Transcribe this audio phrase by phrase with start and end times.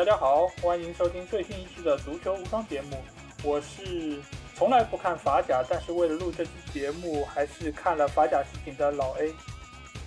[0.00, 2.96] 大家好，欢迎收听最新一期的足球无双节目。
[3.44, 4.18] 我是
[4.54, 9.30] 从来不看法甲，但是为了录这期节目，还是看了法甲视频的老 A。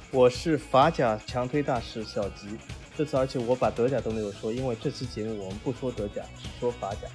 [0.09, 2.57] 我是法甲强推大使小吉。
[2.97, 7.07] 这次而且我把德甲都没有说，因为这期节目我们不说德甲，只说法甲。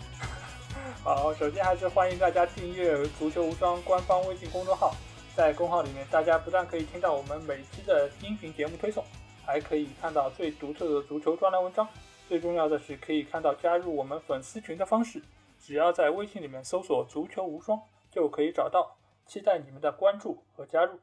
[1.03, 4.95] 好，首先还是欢迎大家订阅足球无双官方微信公众号，
[5.35, 9.05] 在公号里面，大家不但可以听到我们每期的音频节目推送，
[9.45, 11.89] 还可以看到最独特的足球专栏文章。
[12.29, 15.23] 最重要的是，可以看到加入我们粉丝群的方式，
[15.59, 17.81] 只要在微信里面搜索“足球无双”
[18.13, 18.99] 就可以找到。
[19.25, 20.99] 期待你们的关注和加入。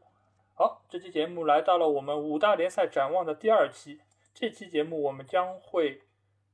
[0.54, 4.00] 好，这期节目来到了我们五大联赛展望的第二期。
[4.36, 6.02] 这期节目我们将会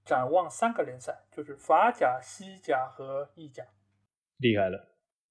[0.05, 3.65] 展望三个联赛，就是法甲、西甲和意甲。
[4.37, 4.87] 厉害了！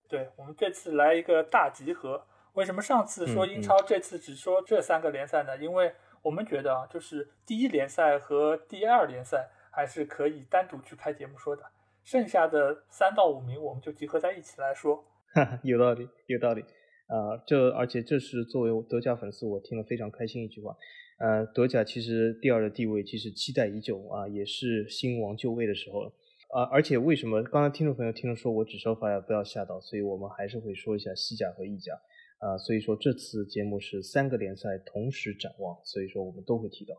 [0.07, 2.27] 对我们这次来一个大集合。
[2.53, 5.57] 为什么上次说英超，这次只说这三个联赛呢？
[5.57, 11.63] 因为我们觉得啊，就是第一联赛和第二联赛还是可以单独去开节目说的，
[12.05, 15.05] 剩下的三到五名我们就集合在一起来说。
[15.63, 16.61] 有道理，有道理
[17.07, 17.41] 啊！
[17.47, 20.77] 这而且这是作为德甲粉丝，我听了非常开心一句话。
[21.19, 26.13] 呃，德甲其实第二的地位其实期待已久啊，也是新王就位的时候了
[26.53, 26.65] 啊！
[26.73, 31.93] 而且为什么刚才听众朋友听了说我只说法甲不要吓到，所以我们还是会说一下西甲和意甲。
[32.41, 36.95] 啊，所以说这次节目是三个联赛同时展望，所以说我们都会提到。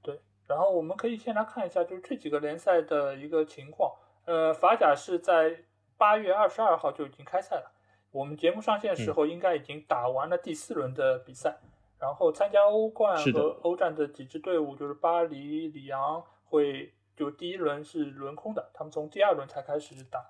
[0.00, 3.92] 对，然后我们可以先来看一下，就是这几个联赛的一个情况。
[4.24, 5.64] 呃，法甲是在
[5.96, 7.72] 八月二十二号就已经开赛了，
[8.12, 11.58] 我们节目上线的时候应该已经打完了第四轮的比赛。
[11.98, 20.24] 然后参加欧冠和欧战的几支队伍，就是巴黎、里昂，会就第一轮是轮空的，他们从第二轮才开始打。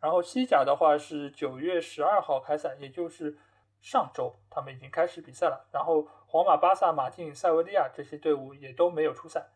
[0.00, 3.36] 然后西甲的话是九月十二号开赛，也就是。
[3.80, 9.46] 上周他们已经开始比赛了，然后皇马、巴萨、马竞、塞维利亚这些队伍也都没有出赛。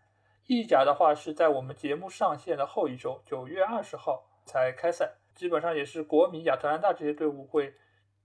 [0.47, 7.75] 意甲的话是在我们节目上线的后一周，九月二十号才开赛，基本上也是国米、亚特兰大这些队伍会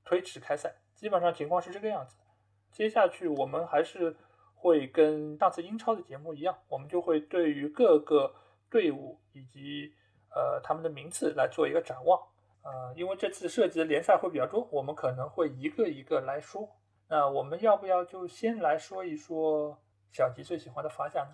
[0.04, 2.18] 推迟开赛，基本上情况是这个样子。
[2.72, 4.16] 接下去我们还是
[4.54, 8.34] 会跟上次英超的节目一样，我们就会对于各个
[8.70, 9.94] 队伍以及
[10.34, 12.20] 呃他们的名次来做一个展望。
[12.66, 16.68] 呃，因为这次涉及的联赛会比较多，我们可能会一个一个来说。
[17.08, 19.78] 那我们要不要就先来说一说
[20.12, 21.30] 小吉最喜欢的法甲呢？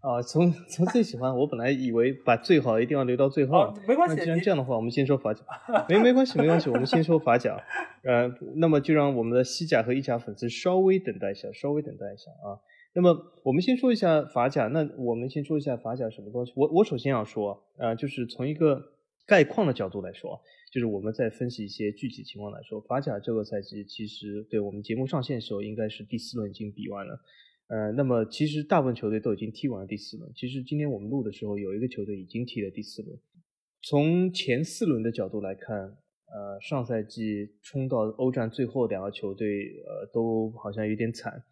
[0.00, 3.74] 啊，从从最喜欢，我本来以为把最好一定要留到最后。
[3.88, 4.14] 没关系。
[4.14, 5.42] 那既然这样的话，我们先说法甲。
[5.88, 7.58] 没没关系，没关系，我们先说法甲。
[8.04, 12.60] 呃，那么就让我们的西甲和意甲粉丝稍微等待一下，稍微等待一下啊。
[12.92, 14.68] 那么我们先说一下法甲。
[14.68, 16.52] 那我们先说一下法甲什么东西？
[16.54, 18.80] 我我首先要说，呃，就是从一个
[19.26, 20.40] 概况的角度来说。
[20.76, 27.18] 就是我们在分析一些具体情况来说，法甲这个赛季其实对我们节目上线的时候应该是第四轮已经比完了，
[27.68, 30.30] 呃，那么其实大部分球队都已经踢完了第四轮。
[30.34, 33.18] 其实今天我们录的时候，有一个球队已经踢了第四轮。
[33.80, 39.48] 从前四轮的角度来看，呃，上赛季冲到欧战最后两个球队，
[39.86, 41.42] 呃，都好像有点惨。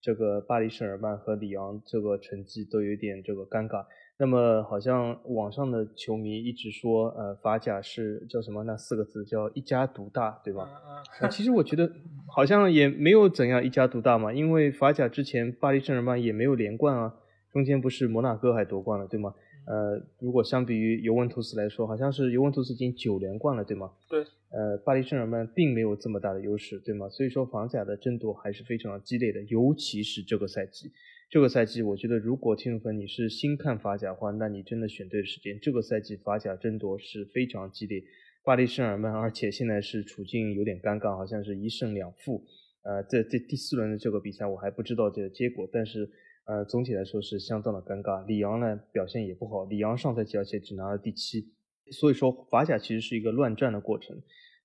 [0.00, 3.84] 这个巴黎圣日耳曼和里昂这个成绩都有点这个尴尬。
[4.22, 8.62] 那么好像网上的球迷一直说，呃，法甲是叫什么？
[8.62, 10.68] 那四个字叫一家独大，对吧？
[11.28, 11.90] 其实我觉得
[12.28, 17.12] 好像也没有怎样一家独大嘛，因为法甲之前巴黎圣日耳曼也没有连冠啊，
[17.52, 19.34] 中间不是摩纳哥还夺冠了，对吗？
[19.66, 23.90] 呃，如果相比于尤文图斯来说，好像是尤文图斯已经九连冠了，对吗？
[24.08, 24.24] 对。
[24.50, 27.08] 呃，巴黎圣日耳曼并没有这么大的优势，对吗？
[27.08, 30.92] 所以说法甲的争夺还是非常激烈的，尤其是这个赛季。
[31.32, 35.58] 这个赛季，我觉得如果听众朋友你是新看法甲的话，那你真的选对时间。
[35.62, 38.04] 这个赛季法甲争夺是非常激烈，
[38.44, 42.44] 巴黎圣日耳曼，而且现在是处境有点尴尬，好像是一胜两负。
[42.82, 46.06] 呃，在这第四轮的这个比赛，我还不知道这个结果，但是
[46.44, 48.26] 呃，总体来说是相当的尴尬。
[48.26, 51.54] 里昂呢表现也不好，里昂上赛季而且只拿了第七，
[51.92, 54.20] 所以说法甲其实是一个乱战的过程。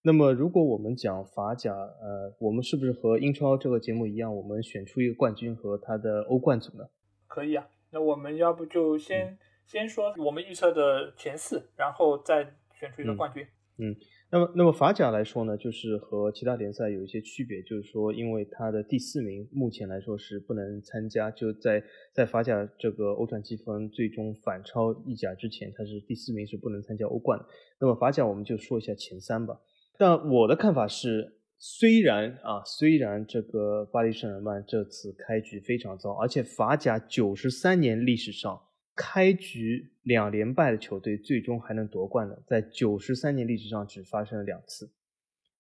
[0.07, 6.86] 那么，如果我们讲法甲，呃，我们是不是和英超这个节目一样，我们选出一个冠军和他的欧冠组呢？
[7.27, 13.45] 可以啊，那我们要不就先先说我们预测的前四，然后再选出一个冠军。
[13.80, 13.94] 嗯，
[14.31, 21.83] 那么那么法甲来说呢，就是和其他联赛有一些区别，就是说，因为它的第四名目前来说是不能参加，就在
[22.13, 27.45] 在法甲这个欧战积分最终反超意甲之前，它是第四名是不能参加欧冠的。
[27.81, 29.59] 那么法甲我们就说一下前三吧。
[29.97, 38.61] 但我的看法是，虽然啊，虽然这个巴黎圣日耳曼这次开局非常糟，而且法甲九十三年历史上
[38.95, 44.91] 开局两连败的球队最终还能夺冠的，在九十三年历史上只发生了两次，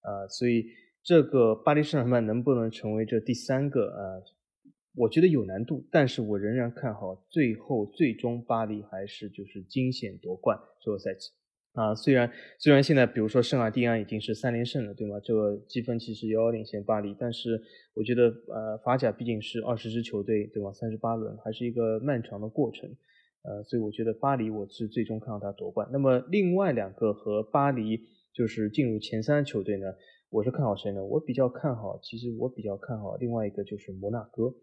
[0.01, 0.65] 啊，所以
[1.03, 4.21] 这个巴黎圣日耳曼能不能成为这第三个啊
[4.95, 11.29] 我觉得有难度，但是我仍然看好最后最终巴黎还是就是惊险夺冠这个赛季。
[11.77, 11.95] 啊。
[11.95, 12.29] 虽然
[12.59, 15.19] 虽然现在比如说圣尔蒂安已经是三连胜了，对吗？
[15.23, 17.61] 这个积分其实遥遥领先巴黎，但是
[17.93, 20.73] 我觉得呃法甲毕竟是二十支球队，对吧？
[20.73, 22.89] 三十八轮还是一个漫长的过程，
[23.43, 25.87] 呃，所以我觉得巴黎我是最终看到他夺冠。
[25.91, 28.01] 那么另外两个和巴黎
[28.33, 29.87] 就是进入前三球队呢？
[30.29, 31.01] 我是看好谁呢？
[31.01, 34.53] 我比较看好，其实我比较看好另外一个就是摩纳哥。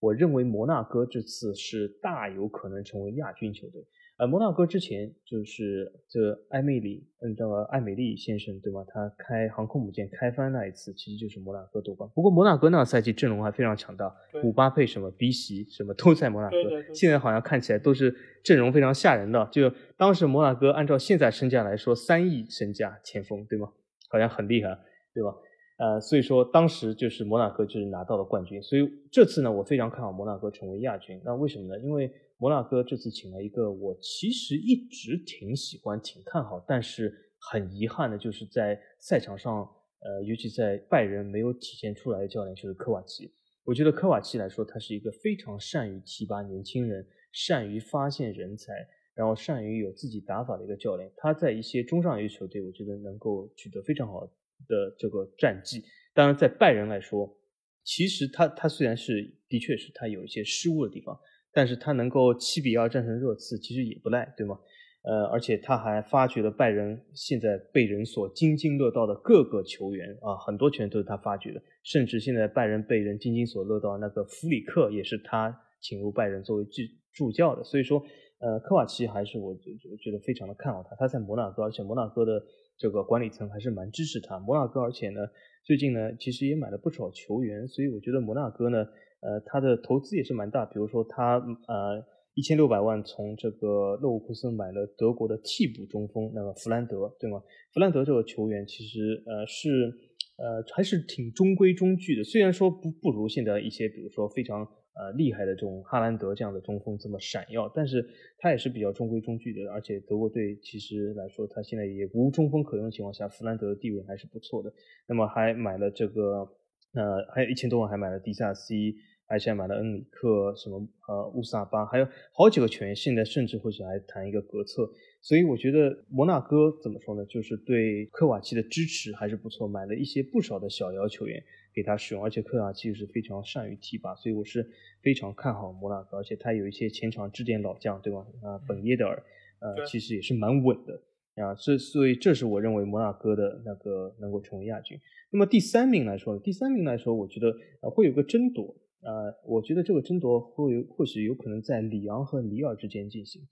[0.00, 3.86] 我认为摩纳哥这次是大有可能成为亚军球队。
[4.22, 8.84] 呃，摩纳哥之前就是这艾米丽，嗯，这个艾美丽先生对吗？
[8.86, 12.08] 他开航空母舰开翻那一次，其实就是摩纳哥夺冠。
[12.14, 16.56] 不过摩纳哥那个赛季阵容还非常强大，姆巴佩什么、鼻席什么都在摩纳哥。
[16.94, 18.14] 现在好像看起来都是
[18.44, 19.44] 阵容非常吓人的。
[19.50, 23.72] 就当时摩纳哥按照现在身价来说，三亿身价前锋对吗？
[24.08, 24.78] 好像很厉害。
[25.12, 25.34] 对吧？
[25.78, 31.20] 呃，所以说当时就是摩纳哥就是拿到了冠军，所以这次呢，我非常看好摩纳哥成为亚军。
[31.24, 31.82] 那为什么呢？
[31.82, 32.08] 因为
[32.42, 39.60] 摩纳哥这次请了一个我其实一直挺喜欢、挺看好，但是很遗憾的就是在赛场上，
[40.00, 43.32] 呃，尤其在拜仁没有体现出来的教练就是科瓦奇。
[43.62, 48.72] 我觉得科瓦奇来说，他是一个非常善于提拔年轻人、善于发现人才，
[49.14, 51.08] 然后善于有自己打法的一个教练。
[51.16, 54.28] 他在一些中上游球队，我觉得能够取得非常好。
[54.68, 57.36] 的这个战绩，当然在拜仁来说，
[57.84, 61.18] 其实他他虽然是的确是他有一些失误的地方，
[61.52, 64.58] 但是他能够七比二战胜热刺，其实也不赖，对吗？
[65.02, 76.82] 呃，而且他还发掘了拜仁现在被人所津津乐道的各个球员啊，很多球员都是他发掘的，甚至现在拜仁被人津津所乐道那个弗里克也是他请入拜仁作为助
[77.12, 78.02] 助教的，所以说，
[78.38, 82.42] 呃，科瓦奇还是我我觉得非常的看好他，他在摩纳哥，而且摩纳哥的。
[82.78, 85.20] 这个管理层还是蛮支持他，摩纳哥，而且呢，
[85.62, 88.84] 最近呢，其实也买了不少球员，所以我觉得摩纳哥呢，
[89.22, 91.36] 呃，他的投资也是蛮大，比如说他
[91.68, 92.04] 呃
[92.34, 97.42] 一千六百万从这个勒沃库森买了德国的替补中锋那个弗兰德，对吗？
[97.72, 99.90] 弗兰德这个球员其实呃是
[100.36, 104.68] 呃还是挺中规中矩的，虽然说不不如现在一些，比如说非常。
[104.94, 114.70] 呃，厉害的这种哈兰德这样的中锋这么闪耀，但是他也是比较中规中矩的，而且德国队其实来说，他现在也无中锋可用的情况下，弗兰德的地位还是不错的。
[115.08, 116.46] 那么还买了这个，
[116.92, 118.94] 呃，还有一千多万还买了迪萨西，
[119.32, 124.88] 而且还买了恩里克，什么呃乌萨巴，还有好几个球员，现在甚至或许还谈一个格策。
[125.20, 131.42] 所以我觉得摩纳哥怎么说呢，就是对科瓦奇的支持还是不错，买了一些不少的小妖球员。
[131.74, 134.62] 给他使用，而且科瓦奇是非常善于提拔，所以我是
[135.00, 138.18] 非常看好摩纳哥，而且他有一些前场支点老将，对吧？
[138.42, 139.22] 啊，本耶德尔，
[139.58, 141.00] 呃，其实也是蛮稳的
[141.42, 141.54] 啊。
[141.54, 145.00] 这所以这是我认为摩纳哥的那个能够成为亚军。
[145.30, 147.48] 那么第三名来说，第三名来说，我觉得
[147.80, 153.42] 呃会有个争夺，呃，我觉得这个争夺会或许有可能在里昂和里尔之间进行。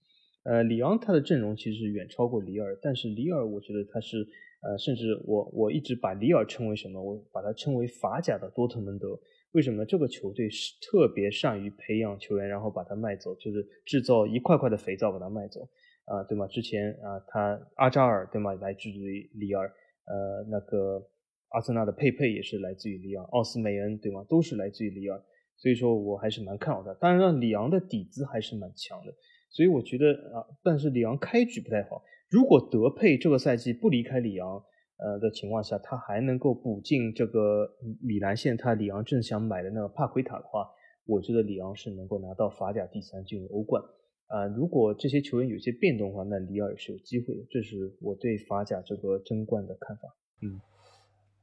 [0.45, 4.27] 呃，里昂他的阵容其实远超过里尔，但是里尔我觉得他是。
[4.63, 7.03] 呃，甚至我我一直把里尔称为什么？
[7.03, 9.19] 我把它称为法甲的多特蒙德。
[9.53, 9.87] 为什么？
[9.87, 15.67] 这个球队是特别善于培养球员，然后把它卖走，就是制造一块块的肥皂把它卖走，
[16.05, 16.47] 啊，对吗？
[16.47, 18.53] 之前啊，他阿扎尔对吗？
[18.57, 19.67] 来自于里尔，
[20.05, 21.09] 呃，那个
[21.53, 24.23] 阿森纳的佩佩也是来自于里尔，奥斯梅恩对吗？
[24.29, 25.19] 都是来自于里尔。
[25.61, 26.95] 所以说我还是蛮看好的。
[26.95, 29.13] 当然了，里昂的底子还是蛮强的，
[29.51, 32.03] 所以我觉得啊，但是里昂开局不太好。
[32.31, 34.63] 如果德佩这个赛季不离开里昂，
[34.97, 37.69] 呃的情况下，他还能够补进这个
[38.01, 40.67] 米兰线，他里昂正想买的那个帕奎塔的话，
[41.07, 43.83] 我觉得里昂是能够拿到法甲第三，进入欧冠。
[44.29, 47.41] 啊，如果这些球员有些变动的话，那里尔也是有机会的。
[47.51, 50.03] 这是我对法甲这个争冠的看法。
[50.41, 50.61] 嗯，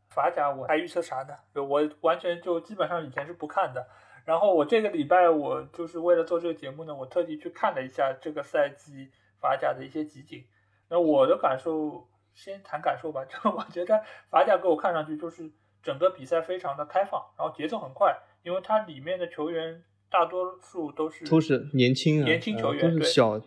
[0.09, 1.33] 法甲我还预测啥呢？
[1.61, 3.85] 我完全就基本上以前是不看的。
[4.27, 10.43] 然后我这个礼拜我就是为了做这个节目呢，我特地去看了一下这个赛季法甲的一些集锦。
[10.89, 12.05] 那我的感受，
[12.35, 13.23] 先谈感受吧。
[13.23, 15.49] 就我觉得法甲给我看上去就是
[15.81, 23.39] 整个比赛非常的开放，然后节奏很快，因为它里面的球员大多数都是都是年轻啊，年轻球员，都是小，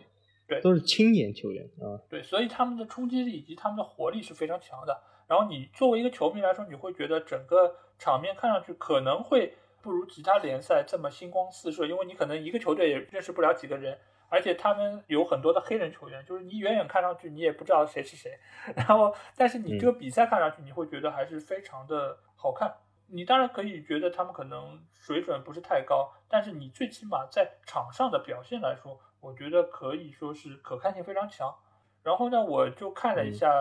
[0.47, 2.01] 对，都是青年球员啊。
[2.09, 4.99] 对，所以他们的冲击力以及他们的活力是非常强的。
[5.27, 13.97] 然后你作为一个球迷来说，你会觉得整个场面看上去可能会不如其他联赛这么星光四射，因为你可能一个球队也认识不了几个人。
[14.29, 18.39] 而且他们有很多的黑人球员，就是你远远看上去你也不知道谁是谁，
[18.77, 22.73] 然后但是你这个比赛看上去你会觉得还是非常的好看。
[23.07, 31.53] 你当然可以觉得他们可能水准不是太高，但是你最起码在场上的表现来说，我觉得可以说是可看性非常强。
[32.01, 33.51] 然后呢，我就看了一下，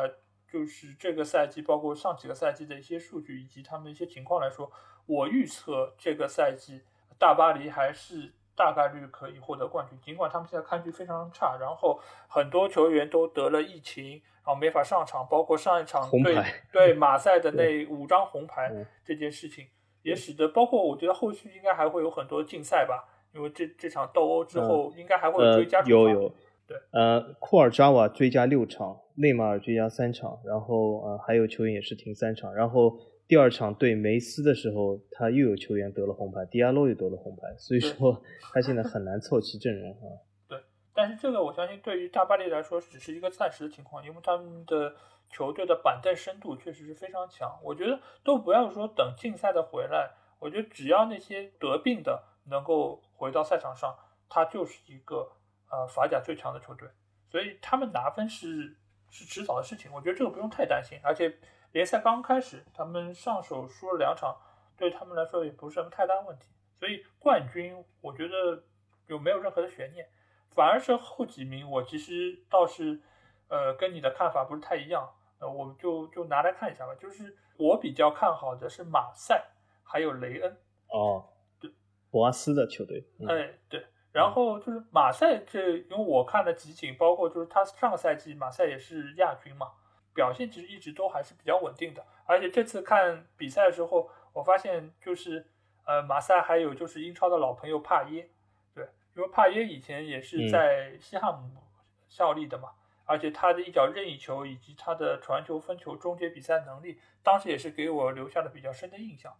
[0.48, 4.70] 就是这个赛季包括上几个赛季的一些数据以及他们的一些情况来说，
[5.06, 6.82] 我预测这个赛季
[7.18, 9.98] 大巴黎还是大概率可以获得冠军。
[10.00, 16.36] 尽管他们现在看局非常差，然后很多球员都得了疫情，然后没法上场，包括上一场对
[16.72, 18.70] 对马赛的 那五张红牌
[19.04, 19.66] 这件事情，
[20.02, 26.32] 也使得包括我觉得后续应该还会有很多竞赛吧，因为这这场斗殴之后应该还会追加有有。
[26.66, 32.96] 对，呃，库尔扎瓦追加六场，内马尔追加三场，然后呃还有球员也是停三场，然后
[33.30, 38.20] 第二场对梅斯的时候，他又有球员得了红牌，迪亚洛又得了红牌，所以说
[38.52, 40.18] 他现在很难凑齐阵容啊。
[40.48, 40.60] 对，
[40.92, 44.96] 但是这个我相信对于大巴黎来说只是一个暂时的情况，因为他们的
[45.30, 47.48] 球队的板凳深度确实是非常强。
[47.62, 50.10] 我觉得都不要说等竞赛的回来，
[50.40, 53.96] 我觉得只要那些得病的能够回到赛场上，
[54.28, 55.30] 他就是一个。
[55.72, 56.88] 呃，法甲最强的球队，
[57.30, 58.76] 所以他们拿分是
[59.08, 60.98] 是迟早的事情，我觉得这个不用太担心。
[61.00, 61.32] 而且
[61.72, 64.36] 联赛刚开始，他们上手输了两场，
[64.76, 66.46] 对他们来说也不是什么太大问题。
[66.74, 68.64] 所以冠军，我觉得
[69.06, 70.08] 有没有任何的悬念。
[70.52, 73.00] 反而是后几名，我其实倒是
[73.48, 75.08] 呃跟你的看法不是太一样。
[75.38, 76.94] 呃，我们就就拿来看一下吧。
[76.96, 79.46] 就是我比较看好的是马赛，
[79.84, 80.56] 还有雷恩。
[80.88, 81.24] 哦，
[81.60, 81.70] 对，
[82.10, 83.06] 博阿斯的球队。
[83.28, 83.86] 哎，对。
[84.12, 89.68] 然后就是马赛，这因为我看了集锦，包括就是他上个赛季马赛也是亚军嘛，
[90.14, 92.04] 表现其实一直都还是比较稳定的。
[92.26, 95.46] 而且这次看比赛的时候，我发现就是
[95.84, 98.28] 呃马赛还有就是英超的老朋友帕耶，
[98.74, 101.62] 对，因为帕耶以前也是在西汉姆
[102.08, 102.70] 效力的嘛，
[103.04, 109.34] 而且他的一脚任意球以及他的传球、分球、终结比赛能力，当时也是给我留下了比较深的印象。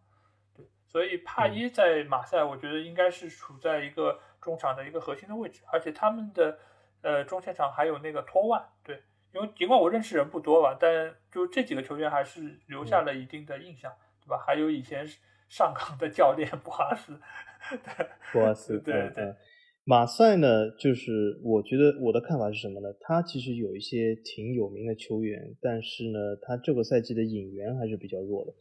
[0.56, 4.20] 对，所以帕耶在马赛，我觉得应该是处在一个。
[4.40, 6.58] 中场的一个核心的位置，而且他们的
[7.02, 9.02] 呃中前场还有那个托万，对，
[9.34, 13.92] 因为尽管我认识人不多吧，但就这几个球员还是留下了一定的印象，
[14.24, 14.42] 对吧？
[14.44, 15.06] 还有以前
[15.48, 17.18] 上港的教练博阿斯，
[18.32, 19.34] 博阿斯，对对。
[19.84, 22.88] 马赛呢，就是我觉得我的看法是什么呢？
[23.00, 28.52] 他其实有一些挺有名的球员，但是呢，他这个赛季的引援还是比较弱的。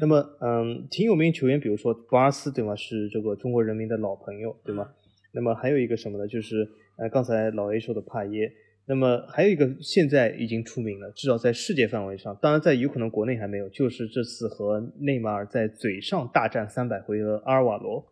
[0.00, 2.74] 那么，嗯，挺有名球员，比如说博阿斯，对吗？
[2.74, 4.92] 是这个中国人民的老朋友，对吗？
[5.32, 6.26] 那么还有一个什么呢？
[6.26, 8.52] 就是呃，刚才老 A 说的帕耶。
[8.86, 18.06] 那么还有一个现在已经出名了，至少在世界范围上，当然在有可能国内还没有，就是这次和内马尔在嘴上大战三百回合，阿尔瓦罗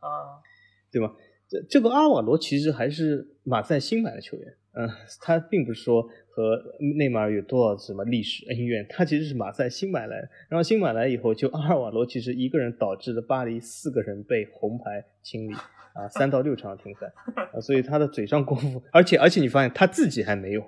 [0.00, 0.42] 啊，
[0.90, 1.14] 对吗？
[1.48, 4.88] 这这个阿尔瓦罗其实还是马赛新买的球员，嗯，
[5.20, 6.62] 他并不是说和
[6.96, 15.54] 内马尔有多少什么历史恩怨，他其实是马赛新买来的，然后新买来以后，就阿尔瓦罗其实一个人导致了巴黎四个人被红牌清理。
[15.98, 17.12] 啊，三到六场停赛，
[17.52, 20.60] 啊，所以他的嘴上功夫，而且而且你发现他自己还没有，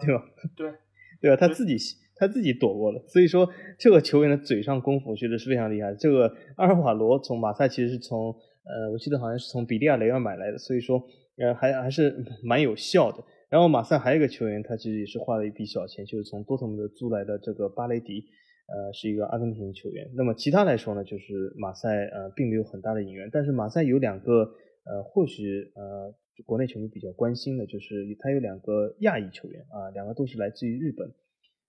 [0.00, 0.24] 对吧？
[0.56, 0.72] 对，
[1.22, 1.36] 对吧？
[1.36, 1.76] 他自己
[2.16, 5.94] 他自己躲过了，所以说这个球员的嘴上功夫，我觉得是非常厉害。
[5.94, 11.00] 这个阿尔瓦罗从马赛其实是从呃，我记得好像是从比利亚雷尔买来的，所以说
[11.38, 13.22] 呃还还是蛮有效的。
[13.48, 18.24] 然后马赛还有一个球员，他其实也是花了一笔小钱，就是从多特蒙德租来的这个巴雷迪。
[18.68, 20.10] 呃，是一个阿根廷球员。
[20.14, 23.30] 那么其他来说呢，就是马赛呃，并没有很大的引援。
[23.32, 24.42] 但是马赛有两个
[24.84, 31.14] 呃，或许呃，国内球迷比较关心的，就是他有两个亚裔球员啊，两个都是来自于日本。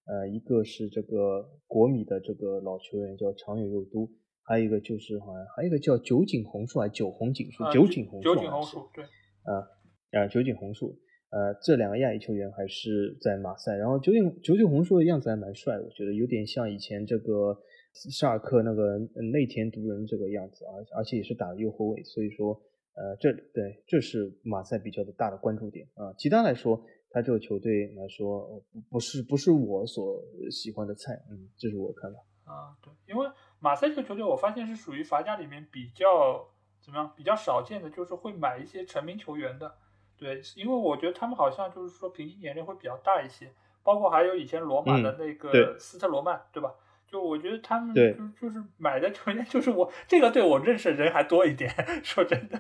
[0.05, 4.09] 呃，一个是这个国米的这个老球员叫长野佑都，
[4.41, 7.63] 还有一个就是好像还有一个叫酒井宏树还是酒红井树？
[7.71, 8.33] 酒井宏树。
[8.33, 9.03] 酒井宏树，对。
[9.03, 9.67] 啊
[10.11, 10.97] 啊，酒井宏树。
[11.29, 17.57] 呃，这两个亚裔球员还是在马赛，然后九井九井宏树的样子还蛮帅，我觉得有点像以前这个
[17.91, 18.97] 沙尔克那个
[19.33, 22.53] 内田独人这个样子啊，而且也是打的右后卫，所以说
[22.95, 26.13] 呃，这对这是马赛比较的大的关注点啊。
[26.17, 32.71] 其他来说，他这个球队来说不是不是我所喜欢的菜，嗯，这是我看法啊。
[32.81, 33.27] 对，因为
[33.59, 36.47] 马赛这个球队，我发现是属于法甲里面比较
[36.79, 39.75] 怎么样，比较少见的，就是会买一些成名球员的。
[40.17, 43.51] 对，因为我觉得他们好像就是说平均年龄会比较大一些，
[43.83, 46.73] 包括还有以前罗马的那个斯特罗曼，对吧？
[47.07, 48.01] 就我觉得他们就
[48.41, 52.59] 就是买的球员就是我这个队我认识的人还多一点， 说真的，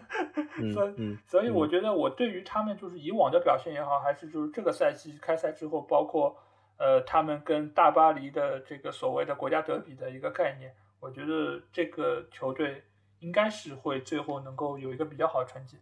[0.73, 0.93] 所以
[1.27, 6.33] 所以我觉得我对于他们就是以往的表现也好，还是就是这个赛季开赛之后，包括
[6.77, 12.83] 呃他们跟大巴黎的这个所谓的国家德比的一个概念，我觉得这个球队
[13.19, 15.77] 应该是会最后能够有一个比较好的成绩。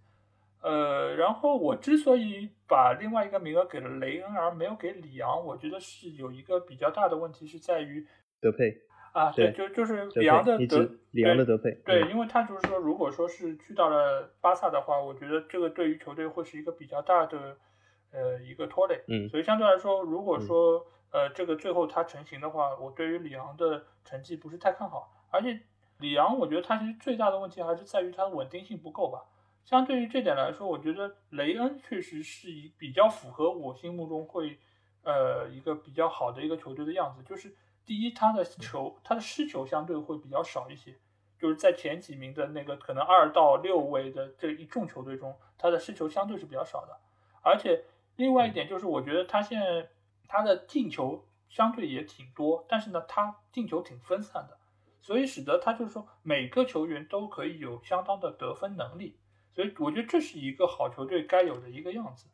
[0.66, 8.04] 呃，然后我之所以把另外一个名额给了雷恩而没有给里昂，我觉得是有一个比较大的问题是在于
[8.42, 8.76] 德佩
[9.14, 17.56] 啊，对，就就是里昂的德里昂的德佩，对，因为他就是说，如果说是去到了巴萨的话，我觉得这个对于球队会是一个比较大的
[18.12, 25.60] 呃一个拖累，嗯，所以相对来说，如果说呃这个最后他成型的话，我对于里昂的成绩不是太看好，而且
[26.00, 29.26] 里昂，我觉得他其实最大的问题还是在于他的稳定性不够吧。
[29.66, 34.60] 相对于这点来说，我觉得雷恩确实是一比较符合我心目中会，
[35.02, 37.24] 呃，一个比较好的一个球队的样子。
[37.24, 37.52] 就是
[37.84, 40.96] 第一，他的球，他的失球相对会比较少一些，
[41.40, 47.00] 就是在前几名的那个可能二到六位的这一众球队中，他的失球相对是比较少的。
[47.42, 47.86] 而且
[48.18, 49.90] 另外一点就是，我觉得他现在
[50.28, 54.60] 他的进球相对也挺多，但是呢，他进球挺分散的，
[55.02, 59.18] 所以使得他就是说每个球员都可以有相当的得分能力。
[59.56, 62.28] 所以我觉得这是一个好球队该有的一个样子，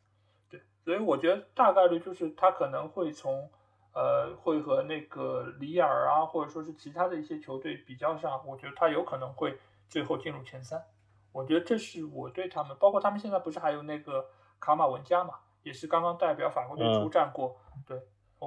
[0.50, 3.48] 对，所以我觉得大概率就是他可能会从，
[3.94, 9.56] 呃，会和那个里尔啊，或者说是其他的一些球队比较上，我觉得他有可能会
[9.88, 10.82] 最后进入前三。
[11.30, 14.26] 我觉得这是我对他们，包括他们现在不是还有那个
[14.58, 17.96] 卡马文加嘛，也是刚刚代表法国队出战过，对，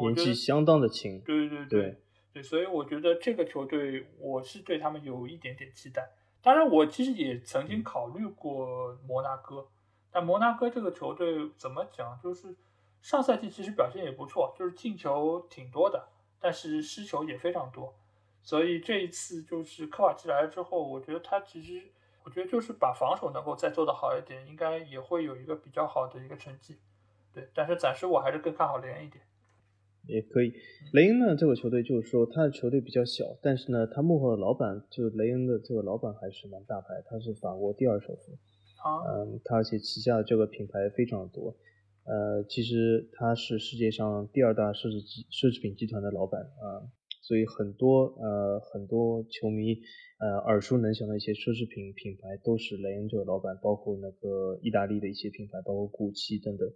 [0.02, 1.98] 年纪相当的轻，对对对
[2.34, 6.12] 对，所以我觉得这个球队我是对他们有一点点期待。
[6.46, 9.68] 当然，我其实也曾经考虑过摩纳哥，
[10.12, 12.56] 但摩纳哥这个球队怎么讲，就是
[13.02, 16.08] 上赛季其实表现也不错，就是进球挺多的，
[16.40, 17.92] 但是失球也非常多。
[18.44, 21.92] 所以这一次就是科瓦奇来了之后，我觉得他其实，
[22.24, 26.78] 我觉得就是把防守能够再做得好一点，应该也会有一个比较好的一个成绩。
[27.34, 29.26] 对，但是暂时我还是更看好连一点。
[30.08, 30.54] 也可以，
[30.94, 38.32] 雷恩呢这个球队就是说他的球队比较小，但是呢他幕后的老板就雷恩的这个老板还是蛮大牌，他是法国第二首富，
[39.08, 41.56] 嗯，他而且旗下的这个品牌非常多，
[42.06, 46.86] 呃，其实他是世界上第二大奢侈奢侈品集团的老板啊，
[47.22, 49.78] 所以很多呃很多球迷
[50.20, 56.70] 呃耳熟能详的一些奢侈品品牌都是雷恩这个老板，包括那个意大利的一些品牌，包括古奇等等。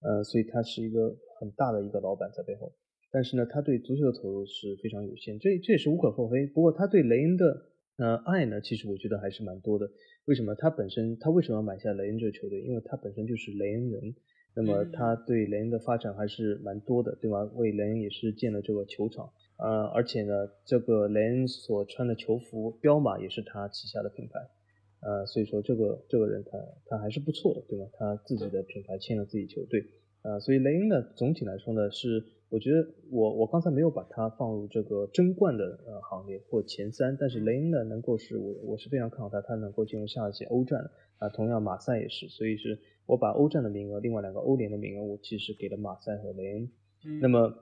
[0.00, 2.72] 呃，所以他是一个很大的一个老板在背后，
[3.10, 6.46] 但是呢，他对足球的投入是非常有限，这这也是无可厚非。
[6.46, 7.62] 不过他对雷恩的
[7.96, 9.90] 呃爱呢，其实我觉得还是蛮多的。
[10.26, 10.54] 为什么？
[10.54, 12.60] 他本身他为什么要买下雷恩这个球队？
[12.60, 14.14] 因为他本身就是雷恩人，
[14.54, 17.42] 那么他对雷恩的发展还是蛮多的，对吧？
[17.54, 20.32] 为雷恩也是建了这个球场，呃，而且呢，
[20.64, 24.38] 这个雷恩所穿的球服彪马也是他旗下的品牌。
[25.00, 27.86] 呃，所以说这个这个人他他还是不错的，对吧？
[27.92, 29.84] 他自己的品牌签了自己球队，
[30.22, 46.68] 呃，所以雷恩呢，总体来说呢，是我觉得我我刚才没有把他放入这个争冠的呃行列或前三，但是雷恩呢，能够是我我是非常看好他，他能够进入下一届欧战啊，同样马赛也是，所以是我把欧战的名额，另外两个欧联的名额，我其实给了马赛和雷恩。
[47.20, 47.54] 那么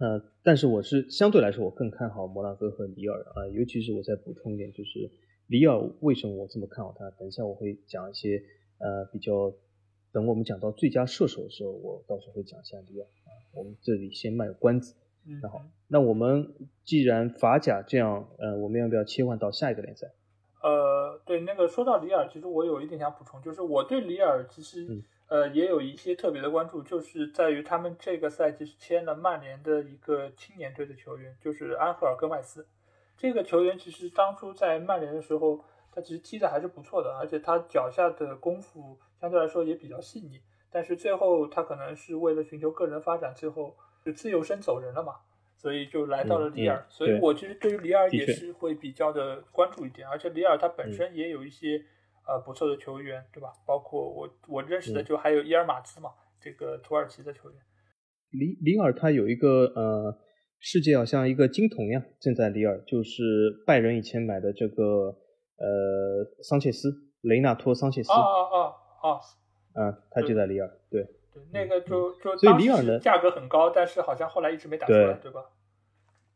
[0.00, 5.08] 呃，但是我是相对来说我更看好摩纳哥和里尔啊，尤其是我再补充一点就是。
[5.48, 7.10] 里尔为什么我这么看好他？
[7.10, 8.42] 等一下我会讲一些
[8.78, 9.52] 呃比较，
[10.12, 13.34] 等我们讲到最佳射手的时候，我到时候会讲一下里尔啊。
[13.54, 14.94] 我们这里先卖个关子。
[15.42, 20.06] 那好，那我们既然法甲这样，呃，我们要不要切换到下一个联赛？
[20.62, 32.66] 呃，对，那个说到里尔，其实我有一点想补充，就是我对里尔其实呃也有一些特别的关注，就是在于他们这个赛季是签了曼联的一个青年队的球员，就是安赫尔戈麦斯。
[33.18, 40.40] 这个球员其实当初在曼联的时候，他其实踢的还是不错的，而且他脚下的功夫相对来说也比较细腻。
[40.70, 45.16] 但是最后他可能是为了寻求个人发展，最后就自由身走人了嘛，
[45.56, 46.86] 所以就来到了里尔。
[46.88, 51.84] 所以我其实对于里尔也是会比较的关注一点，而且里尔他本身也有一些
[52.24, 53.52] 呃不错的球员，对吧？
[53.66, 57.58] 包括我我认识的就还有伊尔马兹嘛，这个土耳其的球员。
[58.30, 60.16] 里里尔他有一个呃。
[60.60, 65.16] 世界好像一个金童样，正在里尔，就是拜仁以前买的这个
[65.56, 66.92] 呃桑切斯，
[67.22, 68.10] 雷纳托桑切斯。
[68.10, 69.20] 啊啊啊啊！
[69.74, 71.04] 嗯，他就在里尔，对。
[71.32, 75.44] 对，那个就就所以里尔的价格很高，但是好像后来一直没打出来，对吧？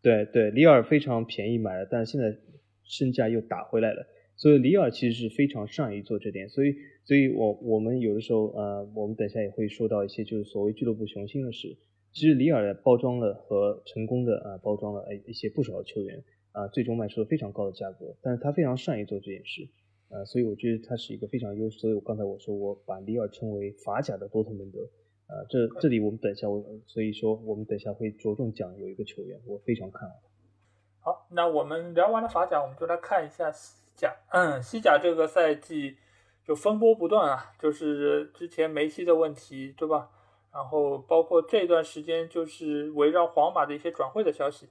[0.01, 2.39] 对对，里尔非常便宜买了，但是现在
[2.85, 4.07] 身价又打回来了，
[4.37, 11.77] 所以里尔其实是非常善于做这点，所以所以我我们有的时候呃，我们等下也会说到一些就是所谓俱乐部雄心的事。
[12.13, 16.23] 其实里尔包装了和成功的啊包装了诶一些不少的球员
[16.53, 19.67] 啊，最终卖出了非常高的价格，但是他非常善于做这件事，
[20.11, 21.79] 啊，所以我觉得他是一个非常优秀。
[21.79, 24.81] 所以我刚才我说我把里尔称为法甲的多特蒙德，
[25.27, 30.15] 啊，这这里我们等一下我所以说我们等一下会着重讲有一个球员我非常看好。
[31.01, 34.15] 好，那我们聊完了法甲，我们就来看一下西甲。
[34.31, 35.97] 嗯，西甲这个赛季
[36.47, 40.11] 就风波不断啊，就是之前梅西的问题，对吧？
[40.53, 44.69] 然后包括这段时间，就是围绕皇马的一些转会的消息，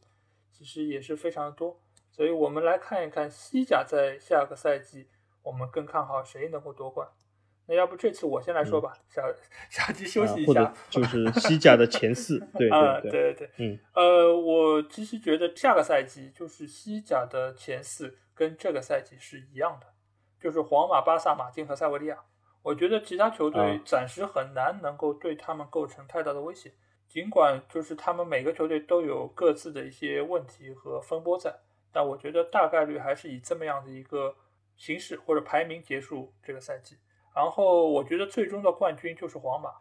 [0.52, 1.80] 其实也是非常的多。
[2.12, 5.08] 所以我们来看一看西甲在下个赛季，
[5.42, 7.08] 我们更看好谁能够夺冠。
[7.68, 9.24] 那要不这次我先来说吧，下
[9.70, 10.74] 下期休息一下。
[10.90, 19.88] 就 是西甲的前四，对对对对对，嗯，呃，我其实觉得下个赛季就是西甲的前四跟这个赛季是一样的，
[20.40, 22.18] 就是皇马、巴萨、马竞和塞维利亚。
[22.64, 26.72] 我觉得其他球队暂时很难能够对他们构成太大的威胁，
[27.08, 31.54] 尽管就是他们每个球队都有各自的一些问题和风波在，
[31.92, 34.36] 但我觉得大概率还是以这么样的一个
[34.78, 36.98] 形式或者排名结束这个赛季。
[37.34, 39.72] 然后我觉得最终的冠军就是皇马，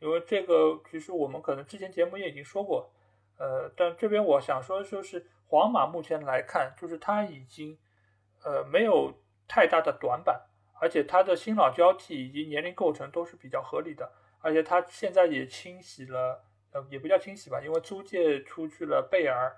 [0.00, 2.90] 因为这个其实我们可能之前节目也已经说过，
[3.38, 7.78] 呃，但这边我想说的就是皇马目前来看，就是他已经
[8.44, 9.12] 呃没有
[9.48, 10.45] 太大的短板，
[10.80, 14.10] 而且他的新老交替以及年龄构成都是比较合理的，
[14.40, 19.56] 而且他现在也清洗了，呃，也不叫清洗吧，因为租借出去了贝尔，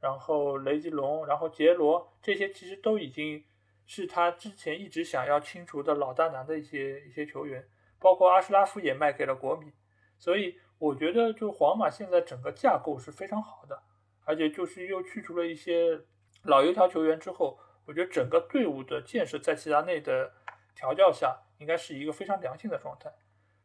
[0.00, 3.44] 然后雷吉隆，然后杰罗这些其实都已经。
[3.90, 7.66] 是他之前一直想要清除的老大难的一些一些球员，
[7.98, 9.72] 包括阿什拉夫也卖给了国米，
[10.18, 13.82] 所以我觉得就皇马现在整个架构是非常好的，
[14.26, 15.98] 而且就是又去除了一些
[16.42, 20.30] 老油条球员之后，我觉得整个队伍的建设在齐达内的
[20.78, 23.12] 调教下，应该是一个非常良性的状态。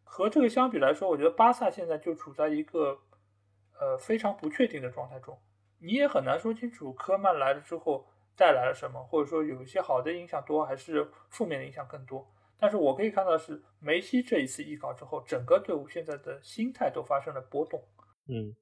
[0.04, 3.00] 和这个相比来说，我觉得巴萨现在就处在一个
[3.80, 5.40] 呃非常不确定的状态中，
[5.78, 8.08] 你也很难说清楚科曼来了之后。
[8.36, 12.28] 带来了什么，或者说有一些好的影响多，还是负面的影响更多？
[12.58, 17.80] 但是我可以看到是梅西这一次艺考之后，整个队伍现在的心态都发生了波动。
[18.28, 18.56] 嗯，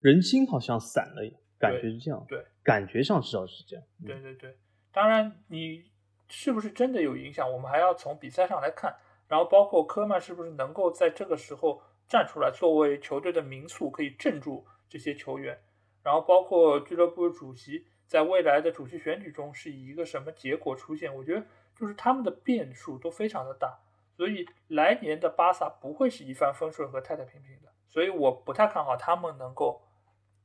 [0.00, 1.20] 人心好像散了，
[1.58, 2.24] 感觉是这样。
[2.26, 3.84] 对，感觉上至少是这样。
[4.06, 4.56] 对对对，
[4.90, 5.84] 当然你
[6.28, 8.96] 是不是真的有影响，我们还要从比赛上来看。
[9.26, 15.58] 然后包括科曼是不是能够在这个时候站出来，作为球队的名宿，可以镇住这些球员。
[16.02, 17.86] 然后包括俱乐部主席。
[18.08, 21.14] 在未来的主席选举中是以一个什么结果出现？
[21.14, 21.44] 我觉得
[21.76, 23.78] 就是他们的变数都非常的大，
[24.16, 29.82] 所以来年的巴萨不会是一帆风顺和太太平平的，所以我不太看好他们能够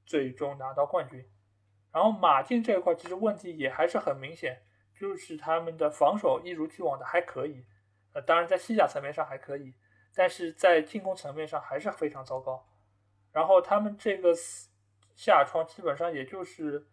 [0.05, 1.25] 最终拿到冠军。
[1.93, 4.61] 然后马竞这一块其实问题也还是很明显，
[5.03, 7.65] 就是他们的防守一如既往的还可以，
[8.13, 9.73] 呃，当然在西甲层面上还可以，
[10.15, 12.65] 但是在进攻层面上还是非常糟糕。
[13.31, 14.33] 然后他们这个
[15.15, 16.87] 下窗基本上也就是。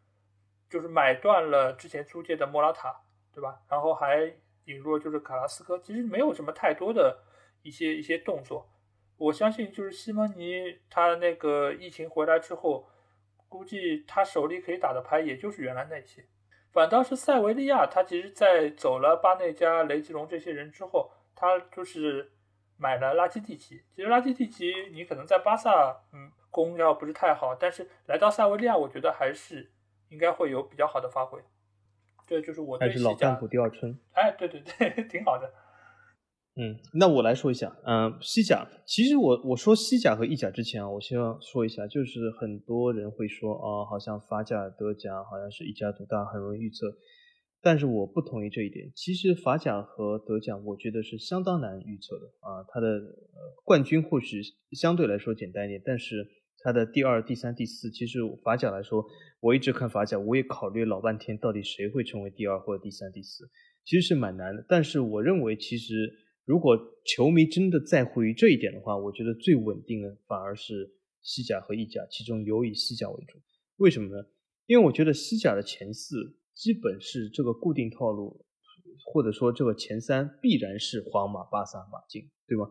[0.71, 3.61] 就是买断了之前租借的莫拉塔，对吧？
[3.69, 4.33] 然后还
[4.67, 7.25] 引入就是卡拉斯科，其实没有什么太多的
[7.63, 8.71] 一些一些动作。
[9.17, 12.89] 我相信就是西蒙尼他那个疫情回来之后，
[13.49, 16.25] 估计他手里可以打的牌也就是原来那些。
[16.73, 22.33] 反倒是塞维利亚，他其实，在走了巴内加、雷吉隆这些人之后，他就是
[22.77, 23.83] 买了拉基蒂奇。
[23.95, 29.71] 其实拉基蒂奇你可能在巴萨，嗯，功要不是太好，但是来到塞维利亚，我觉得还是。
[30.11, 31.39] 应该会有比较好的发挥，
[32.27, 33.97] 这就是我还是老干部第二春。
[34.13, 35.49] 哎，对对对， 挺好的。
[36.57, 38.67] 嗯，那我来说一下，嗯，西甲。
[38.87, 46.93] 其实我我说西甲和意甲之前啊，我希望说一下，就是很多人会说啊，好像法甲、德甲好像是一家独大，很容易预测。
[47.63, 48.91] 但是我不同意这一点。
[48.95, 52.65] 其实法甲和德甲，我觉得是相当难预测的啊。
[52.69, 53.01] 它的
[53.65, 54.41] 冠军或许
[54.73, 56.27] 相对来说简单一点，但是
[56.65, 59.05] 它的第二、第三、第四，其实法甲来说。
[59.43, 63.49] 我一直看法甲，我也考虑老半天，到底谁会成为第二或者第三、第四，
[63.87, 64.63] 其实是蛮难的。
[64.69, 66.13] 但是我认为，其实
[66.51, 70.91] 如果球迷真的在乎于这一点的话，我觉得最稳定的反而是
[71.23, 73.39] 西甲和意甲，其中尤以西甲为主。
[73.77, 74.27] 为什么呢？
[74.67, 78.45] 因为我觉得西甲的前四基本是这个固定套路，
[79.05, 82.69] 或者说这个前三必然是皇马、巴萨、马竞，对吗？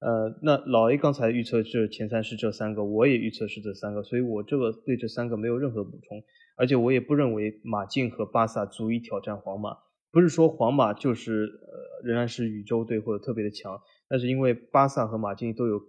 [0.00, 6.20] 呃，那老 A 刚才预测这前三是这三个，我也预测是这三个，所以我这个对这三个没有任何补充，
[6.56, 9.76] 而且我也不认为马竞和巴萨足以挑战皇马。
[10.12, 15.80] 不是说皇马就是呃仍然是宇宙队或者特别的强，但是因为巴萨和马竞都有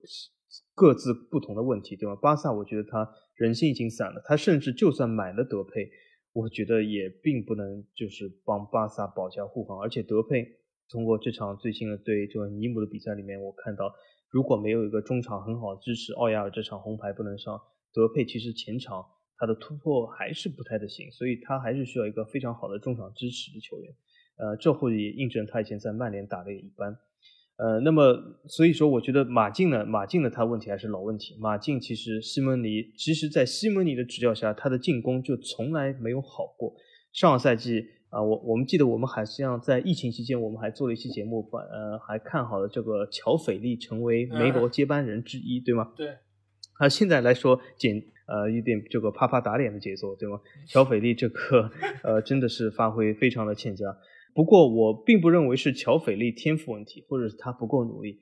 [0.76, 2.16] 各自不同的问题，对吧？
[2.16, 5.90] 巴萨我觉得他人心已经散了，他甚至就算买了德佩，
[6.34, 10.58] 我觉得也并不能就是帮巴萨保驾护航，而且德佩。
[10.90, 13.96] 通过这场最新的对这个尼姆的比赛里面，我看到
[14.30, 17.58] 如果没有一个中场很好的支持，奥亚尔这场红牌不能上，
[17.94, 19.06] 德佩其实前场
[19.38, 23.90] 他的突破还是不太的行，所以他还是需要一个非常好的中场支持的球员。
[24.42, 26.98] 呃，这或者也印证他以前在曼联打的也一般。
[27.58, 31.38] 呃，那么所以说，我觉得马竞呢，马竞呢他问题还是老问题。
[31.40, 36.74] 马竞其实西蒙尼，其实在西蒙尼的执教下，他的进攻就从来没有好过。
[37.14, 37.86] 上个赛季。
[38.12, 45.94] 啊，我我们记得我们好像在疫情期间，我们还做了一期节目，把呃还看好了这个乔斐利成为梅罗接班人之一，对吗？
[45.96, 46.10] 对。
[46.78, 50.42] 啊，现在来说简呃有点这个啪啪打脸的节奏，对吗？
[50.68, 51.72] 乔斐利这个
[52.04, 53.86] 呃真的是发挥非常的欠佳。
[54.34, 58.20] 不过我并不认为是乔斐利天赋问题，或者是他不够努力。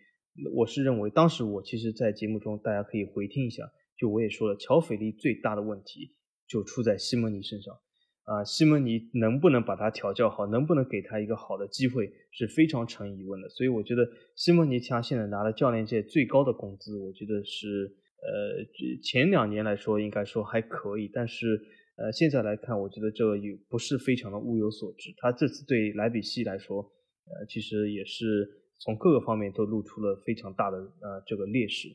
[0.56, 6.14] 我是认为，当时我其实，在节目中大家可以回听一下，就我也说了，乔斐利最大的问题
[6.48, 7.76] 就出在西蒙尼身上。
[8.24, 13.50] 啊，西蒙尼能不能把他调教好，能不能给他一个好的机会，是非常成疑问的。
[13.50, 17.92] 所以我觉得西蒙尼他现在拿了教练界最高的工资，我觉得是
[18.22, 21.60] 呃前两年来说应该说还可以，但是
[22.02, 25.14] 呃现在来看，我觉得这个有不是非常的物有所值。
[25.18, 31.90] 他这次对莱比锡来说，呃其实也是从各个方面都露出了非常大的呃这个劣势。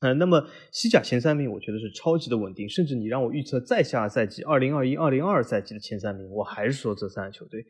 [0.00, 7.66] 呃，那么西甲前三名，我觉得是超级的稳定，甚至你让我预测再下赛季二零二一、二零二二赛季的前三名，我还是说这三个球队。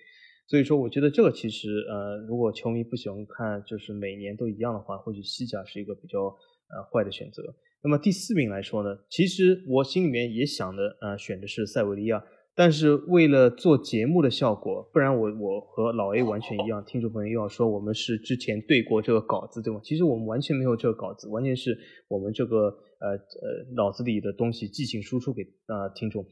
[0.47, 7.43] 所以说，我觉得这个其实呃，如果球迷不喜欢看就是每年都一样的话，或许西甲是一个比较呃坏的选择。
[7.83, 12.25] 那么第四名来说呢，其实我心里面也想的呃，选的是塞维利亚。
[12.55, 19.81] 但是为了做节目的效果，不然我我和老 A 完全一样，听众朋友又要说我们是之前对过这个稿子，对吗？
[19.85, 22.65] 其实我们完全没有这个稿子，完全是我们这个
[22.99, 26.27] 呃呃脑子里的东西即兴输出给啊听众。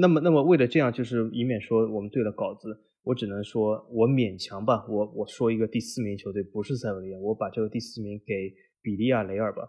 [0.00, 9.62] 那么那么为了这样，就是以免说我们对了稿子，我只能说我勉强吧，我我说一个第四名球队不是塞维利亚，我把这个第四名给比利亚雷尔吧。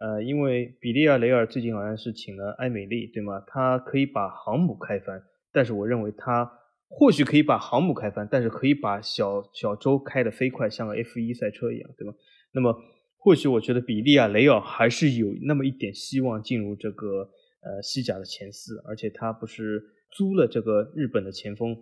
[0.00, 3.38] 呃，因为比利亚雷尔最近好像是请了埃美丽，对吗？
[3.46, 6.50] 他可以把航母开翻，但是我认为他
[6.88, 12.14] 或许可以把航母开翻，但是可以把小小舟开得飞快，像个 F 一赛车一样，对吗？
[12.52, 12.74] 那么
[13.18, 17.28] 或许我觉得比利亚雷尔还是有那么一点希望进入这个
[17.60, 19.82] 呃西甲的前四，而且他不是
[20.16, 21.76] 租了这个日本的前锋。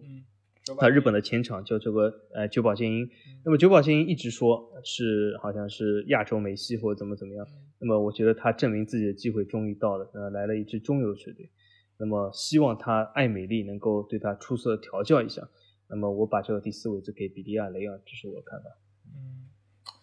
[0.79, 3.09] 啊，日本的前场叫这个呃久保建英，
[3.45, 7.47] 那么久保建英一直说是好像是亚洲梅西或者怎么怎么样，
[7.79, 11.51] 那么我觉得他证明自己的机会终于到了，呃来了一支中游球队，
[11.99, 15.49] 那么希望他艾美丽能够对他出色的调教一下，
[15.89, 18.71] 那么我把这个第四位置给比利亚雷尔，这是我的看法。
[19.07, 19.49] 嗯，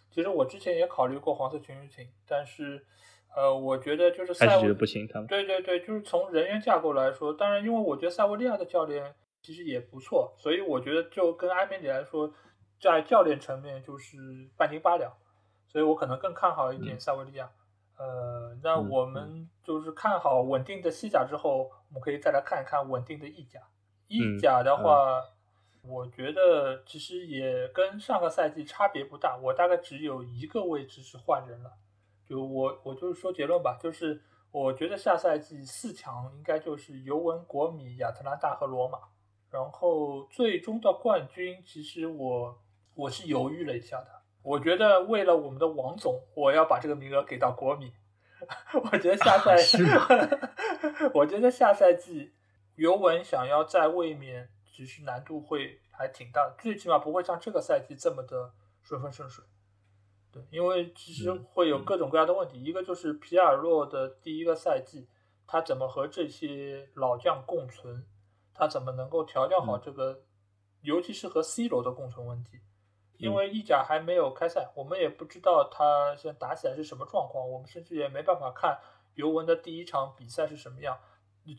[0.09, 2.85] 其实我之前也考虑过黄色全运群，但是
[3.35, 9.13] 呃我觉得就是还是觉得不行，他们对对对，就是从人员架构来说，当然因为我觉得塞维利亚的教练。
[9.45, 12.33] 其实也不错，所以我觉得就跟埃梅里来说，
[12.81, 14.17] 在教练层面就是
[14.57, 15.13] 半斤八两，
[15.67, 17.51] 所以我可能更看好一点塞维利亚。
[17.95, 23.61] 呃，那我们就是看好稳定的西甲之后，我们可以再来看一看稳定的意甲。
[24.07, 25.23] 意甲的话，
[25.83, 31.71] 我觉得其实也跟上个赛季差别不大，我大概只有一个位置是换人了。
[32.27, 38.97] 就我我就是说结论吧，就是我觉得下赛季四强应该就是尤文、国米、亚特兰大和罗马。
[39.55, 42.61] 然后最终的冠军，其实我
[42.93, 44.07] 我是犹豫了一下的。
[44.43, 47.93] 我觉得为了我们的王总，我要把这个名额给到国米。
[48.91, 49.77] 我觉得下赛季，
[51.15, 52.33] 我觉得下赛季
[52.75, 59.45] 尤文想要在卫冕，其实难度会还挺大的，最起码不会像这个赛季这么的顺风顺水。
[60.33, 62.61] 对，因为其实会有各种各样的问题。
[62.61, 65.07] 一个就是皮尔洛的第一个赛季，
[65.47, 68.05] 他怎么和这些老将共存？
[68.55, 70.23] 他怎么能够调教好这个，
[70.81, 72.61] 尤其是和 C 罗的共存问题？
[73.17, 78.79] 因为意甲还没有开赛，我们也不知道他现在打起来是什么状况，我们甚至也没办法看
[79.13, 80.97] 尤文的第一场比赛是什么样。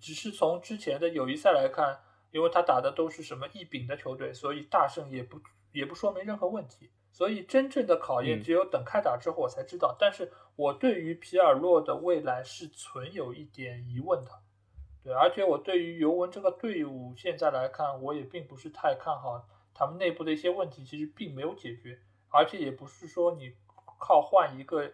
[0.00, 5.40] 只是从之前的友谊赛来看，因为他打的都是什么一丙的球队，所以大胜也不
[5.72, 6.90] 也不说明任何问题。
[7.10, 9.96] 所以真正的考验只有等开打之后我才知道。
[9.98, 14.30] 但是我对于皮尔洛的未来是存有一点疑问的。
[15.06, 23.54] 对，而且我对于尤文这个队伍现在来看，我也并不是太看好他们内部的一些问题，其实并没有解决，而且也不是说你
[24.00, 24.90] 靠换一个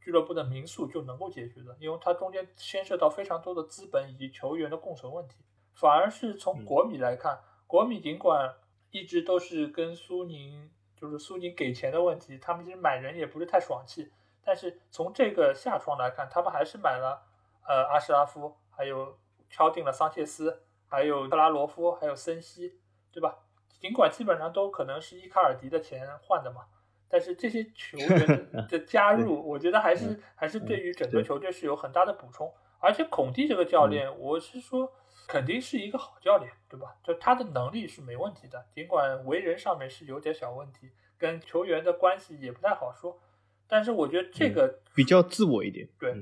[0.00, 5.36] 俱乐部的名宿就能够解决的，因为它中间牵涉到非常多的资本以及球员的共存问题。
[5.74, 8.54] 反而是从国米来看，国米尽管
[8.90, 14.10] 一直都是跟苏宁，就是苏宁给钱的问题，他们其实买人也不是太爽气，
[14.42, 17.22] 但是从这个下窗来看，他们还是买了
[17.68, 19.18] 呃阿什拉夫，还有。
[19.52, 22.80] 敲定了桑切斯，还有特拉罗夫，还有森西，
[23.12, 23.38] 对吧？
[23.78, 26.62] 尽管基本上都可能是伊卡尔迪的钱换的嘛，
[27.08, 32.52] 但是这些球员的 加入，我觉得还是还是对于整个球队是有很大的补充。
[32.78, 34.92] 而且孔蒂这个教练，我是说
[35.28, 36.96] 肯定是一个好教练，对吧？
[37.04, 43.20] 就他的能力是没问题的，尽管为人上面是有点小问题，跟球员的关系也不太好说。
[43.68, 46.12] 但是我觉得这个比较自我一点，对。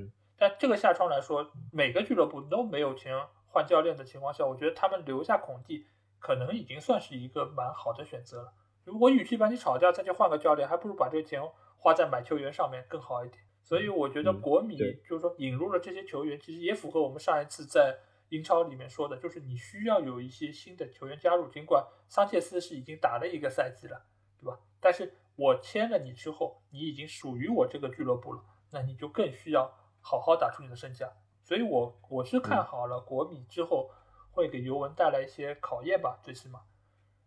[0.41, 5.85] 但这个夏窗来说，每个俱乐部都没有钱换教练的情况下，我觉得他们留下孔蒂
[6.17, 8.51] 可能已经算是一个蛮好的选择了。
[8.83, 11.39] 如果与其把你炒掉再去换个教练，还不如把这个钱
[11.77, 13.43] 花在买球员上面更好一点。
[13.61, 14.75] 所以我觉得国米
[15.07, 17.99] 就是说引入了这些球员，其实也符合我们上一次在
[18.29, 21.47] 英超里面说的，就是你需要有一些新的球员加入。
[21.49, 24.01] 尽管桑切斯是已经打了一个赛季了，
[24.39, 24.57] 对吧？
[24.79, 31.11] 但是我签了你之后，你已经属于我这个俱乐部了，那你就更需要好好打出你的身价。
[31.43, 33.89] 所以，我我是看好了国米之后
[34.31, 36.61] 会给尤文带来一些考验吧，最起码。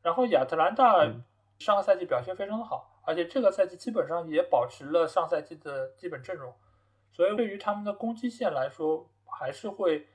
[0.03, 1.11] 然后亚特兰大
[1.59, 6.55] 上个赛季表现非常的好，而且这个赛季基本上也保持了上赛季的基本阵容，
[7.11, 10.09] 所以对于他们的攻击线来说，还是会。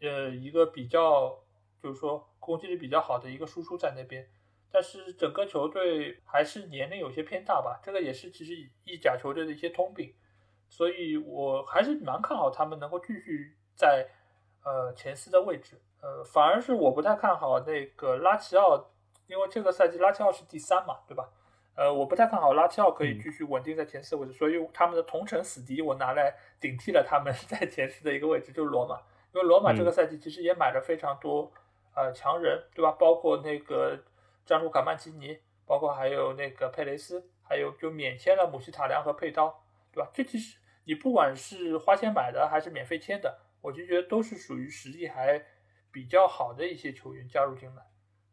[0.00, 1.38] 呃，一个比较
[1.80, 4.28] 就是说攻击力比较好的一个输出在那边，
[4.70, 8.52] 但是整个球队还是年龄有些偏大吧，这个也是其实
[8.84, 10.12] 意甲球队的一些通病，
[10.68, 14.08] 所以我还是蛮看好他们能够继续在
[14.64, 18.90] 呃前四的位置，呃，反而是我不太看好那个拉齐奥，
[19.26, 21.28] 因为这个赛季拉齐奥是第三嘛，对吧？
[21.76, 29.00] 呃，我不太看好拉齐奥可以继续稳定在前四位置，所以他们的同城死敌我拿来顶替了他们 在前四的一个位置，就是罗马。
[29.32, 31.52] 因为罗马这个赛季其实也买了非常多
[31.96, 32.92] 呃强人，对吧？
[32.92, 33.98] 包括那个
[34.46, 39.63] 詹卢卡曼基尼，包括还有那个佩雷斯，还有就免签了姆希塔良和佩刀，
[39.94, 40.10] 对吧？
[40.12, 45.40] 这其实你不管是花钱买的还是免费签的，我就觉得都是属于实力还
[45.92, 47.82] 比较好的一些球员加入进来。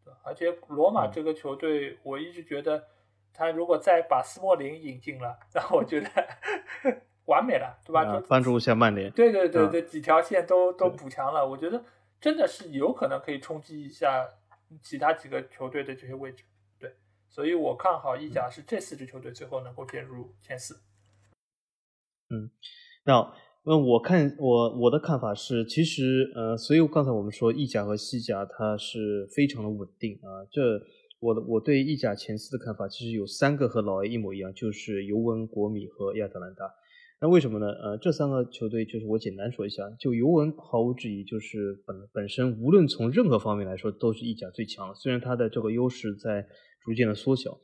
[0.03, 2.87] 对，而且罗马这个球队，我一直觉得
[3.31, 6.09] 他如果再把斯莫林引进了，那我觉得。
[7.25, 8.03] 完美了，对吧？
[8.03, 9.09] 就帮助一下曼联。
[9.11, 11.81] 对对对对，几条线都都补强了，我觉得
[12.19, 14.27] 真的是有可能可以冲击一下
[14.81, 16.43] 其他几个球队的这些位置。
[16.79, 16.93] 对，
[17.29, 20.75] 所以我看好意甲是这四支球队最后能够进入前四。
[22.31, 22.49] 嗯，
[23.05, 30.47] 那那我看我我的看法是，其实呃，所以刚才我们说意甲和西甲它是非常的稳定啊。
[30.49, 30.81] 这
[31.19, 36.73] 我的我对意甲前四的看法其实有三个和老 A 一模一样，就是尤文、国米和亚特兰大。
[37.23, 37.67] 那为什么呢？
[37.67, 46.47] 呃，这三个球队就是我简单说一下，就尤文毫无质疑就是本本身无论从任何方面来说都是意甲最强，虽然它的这个优势在
[46.83, 47.59] 逐渐的缩小，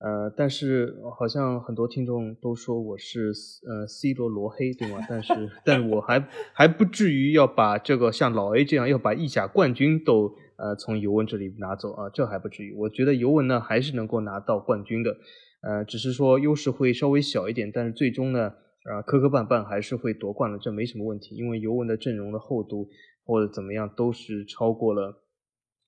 [0.00, 3.32] 呃，但是好像很多听众都说我是
[3.66, 4.98] 呃 C 罗罗黑，对吗？
[5.08, 12.74] 但是但我还还不至于要把这个像老 A 这样要把意甲冠军都呃从尤文这里拿走啊，这还不至于。
[12.74, 15.16] 我觉得尤文呢还是能够拿到冠军的，
[15.62, 18.54] 呃，只是说优势会稍微小一点，但是最终呢。
[18.84, 22.88] 啊，磕磕绊绊还是会夺冠了，这没什么问题，因为尤文的阵容的厚度
[23.22, 25.20] 或者怎么样都是超过了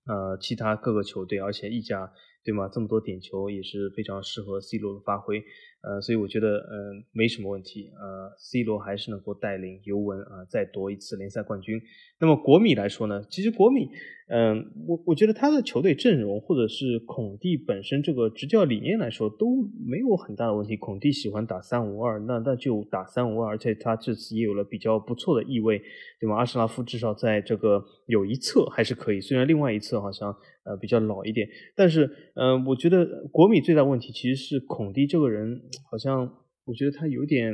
[0.05, 2.13] 呃其他各个球队，而且意甲
[2.45, 2.69] 对吗？
[2.73, 5.43] 这么多点球也是非常适合 C 罗的发挥，
[5.83, 11.81] 呃，所以我觉得嗯没什么问题，呃，C 罗还是能够带领尤文啊再夺一次联赛冠军。
[12.19, 13.91] 那么国米来说呢，其实国米。
[14.33, 20.77] 嗯，我我觉得他的球队阵容或者是孔蒂本身这个执教理念来说都没有很大的问题。
[20.77, 25.83] 孔蒂喜欢打三五二，那那就打三五二，而且他这次也有了比较不错的意味，
[26.21, 26.37] 对吗？
[26.37, 30.33] 阿什拉夫至少在这个有一侧还是可以，虽然另外一侧好像
[30.65, 36.33] 呃比较老一点，但是嗯，我觉得国米最大问题其实是孔蒂这个人，好像
[36.67, 37.53] 我觉得他有点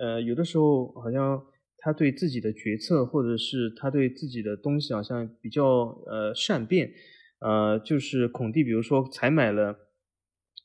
[0.00, 1.40] 呃，有的时候好像。
[1.84, 5.64] 他对自己的决策，或者是他对自己的东西，好像比较
[6.06, 6.92] 呃善变，
[7.40, 9.76] 呃，就是孔蒂，比如说采买了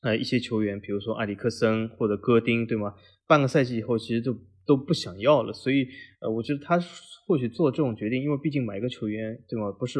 [0.03, 2.93] 呃一些球员，比如说埃里克森或者戈丁，对吗？
[3.25, 5.51] 半个赛季以后，其实就都不想要了。
[5.51, 5.87] 所以
[6.21, 6.79] 呃，我觉得他
[7.25, 9.71] 或许做这种决定，因为毕竟买一个球员，对吗？
[9.71, 9.99] 不是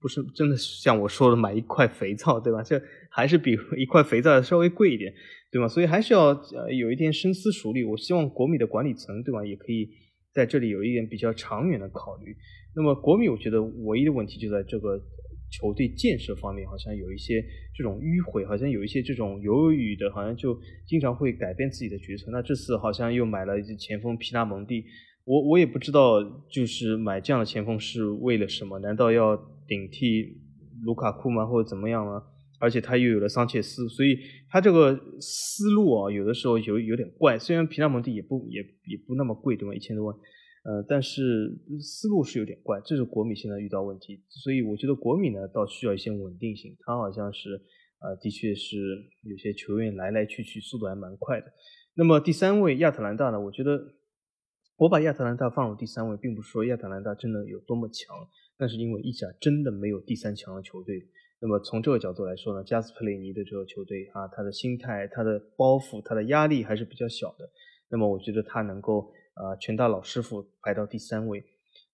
[0.00, 2.62] 不是真的像我说的买一块肥皂，对吧？
[2.66, 5.14] 这还是比一块肥皂稍微贵一点，
[5.52, 5.68] 对吗？
[5.68, 7.84] 所以还是要呃有一点深思熟虑。
[7.84, 9.46] 我希望国米的管理层，对吧？
[9.46, 9.88] 也可以。
[10.34, 12.36] 在这里有一点比较长远的考虑。
[12.74, 14.98] 那么国米，我觉得唯一的问题就在这个
[15.50, 17.42] 球队建设方面，好像有一些
[17.74, 22.30] 这种迂回，好像有一些这种犹豫的，好像就经常会改变自己的决策。
[22.30, 24.84] 那这次好像又买了一前锋皮纳蒙蒂，
[25.24, 28.78] 我我也不知道，就是买这样的前锋是为了什么？
[28.80, 29.36] 难道要
[29.66, 30.38] 顶替
[30.84, 31.46] 卢卡库吗？
[31.46, 32.22] 或者怎么样吗？
[32.60, 34.18] 而且他又有了桑切斯，所以
[34.48, 37.38] 他这个思路啊，有的时候有有点怪。
[37.38, 39.74] 虽然皮纳蒙蒂也不也也不那么贵，对吗？
[39.74, 40.16] 一千多万，
[40.64, 42.80] 呃，但是思路是有点怪。
[42.84, 46.76] 这是国米现在遇到问题，所以我觉得国米呢，倒需要一些稳定性。
[46.80, 47.60] 他好像是，
[48.00, 48.76] 呃，的确是
[49.22, 51.46] 有些球员来来去去，速度还蛮快的。
[51.94, 53.40] 那么第三位亚特兰大呢？
[53.40, 53.80] 我觉得
[54.76, 58.16] 我把亚特兰大放入第三位，并不是说亚特兰大真的有多么强，
[58.56, 61.08] 但是因为意甲真的没有第三强的球队。
[61.40, 67.48] 那么从这个角度来说呢，加斯佩雷尼的这个球队啊，他的心态、他的包袱、他的压力还是比较小的。
[67.90, 71.44] 那么我觉得他能够啊，全大老师傅排到第三位。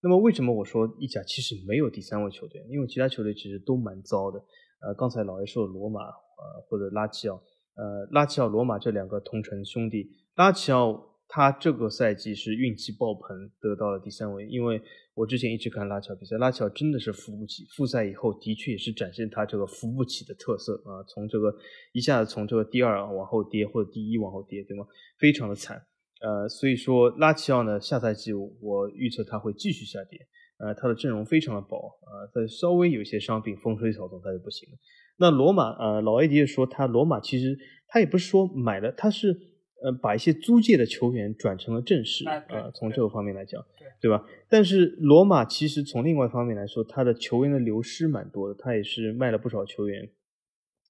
[0.00, 2.60] 那么为什么我说意甲其实没有第三位球队？
[2.68, 4.38] 因为其他球队其实都蛮糟的。
[4.80, 7.36] 呃，刚才老爷说的罗马呃或者拉齐奥，
[7.76, 14.46] 呃，拉齐奥、罗马这两个同城兄弟，拉齐奥他这个赛季是运气爆棚，得到了第三位。
[14.46, 14.80] 因为
[15.14, 17.64] 我之前一直看拉乔比赛，拉乔真的是扶不起。
[17.76, 21.54] 复赛以后的确也是展现他这个扶不起的特色啊，从这个
[21.92, 24.84] 一下子从这个第二往后跌，或者第一往后跌，对吗？
[25.18, 25.82] 非常的惨。
[26.20, 30.18] 呃，所以说拉齐奥呢，下赛季我预测他会继续下跌。
[30.58, 34.78] 呃，他的阵容非常的薄啊，他稍微有些伤病，风吹草动他就不行了。
[35.18, 37.58] 那罗马呃，老 A 迪也说他罗马其实
[37.88, 39.36] 他也不是说买了，他是
[39.84, 43.64] 呃把一些租借的球员转成了正式啊，从这个方面来讲，
[44.00, 44.24] 对吧？
[44.48, 50.10] 但是罗马其实从另外一方面来说，他的球员的流失蛮多的，他也是卖了不少球员。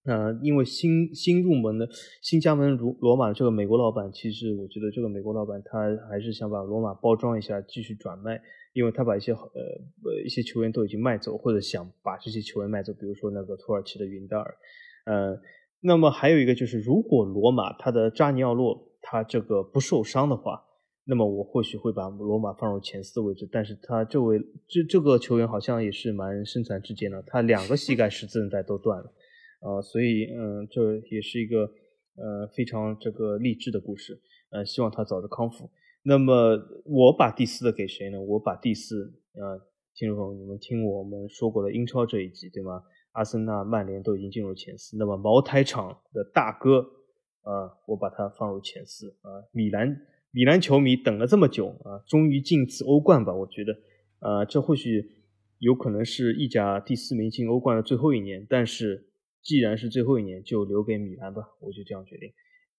[0.07, 1.89] 呃，因为新新入门的
[2.21, 8.39] 新加盟罗罗马的这个美国老板，其实我觉得这个美国老板他还是想把罗马包装一下，继续转卖，
[8.75, 9.39] 因为他把一些呃
[10.05, 14.55] 呃一些球员都已经卖走，或者想把这些球员卖走，比如说那个土耳其的云达尔，
[15.07, 15.41] 呃，
[15.87, 20.65] 那么还有一个就是，如果罗马他的扎尼奥洛他这个不受伤的话，
[21.05, 29.13] 那么我或许会把罗马放入前四的位置，但是他这位这这个球员好像也是蛮身残志坚的，他两个膝盖十字韧带都断了。
[29.61, 31.61] 啊，所以嗯，这也是一个
[32.17, 34.19] 呃非常这个励志的故事，
[34.53, 35.71] 呃，希望他早日康复。
[36.03, 38.19] 那么我把第四的给谁呢？
[38.23, 39.61] 我把第四啊，
[39.95, 42.83] 听众朋友，你们听我们说过的英超这一集对吗？
[43.15, 46.87] 阿森纳、曼联都已经进入前四，那么茅台厂的大哥
[47.43, 49.43] 啊，我把他放入前四啊。
[49.51, 50.01] 米兰
[50.31, 53.35] 米兰球迷等了这么久啊，终于进次欧冠吧？
[53.35, 53.73] 我觉得
[54.21, 55.11] 啊，这或许
[55.59, 59.09] 有可能是意甲第四名进欧冠的最后一年，但是。
[59.47, 62.33] 既然是最后一年，就留给米兰吧，我就这样决定。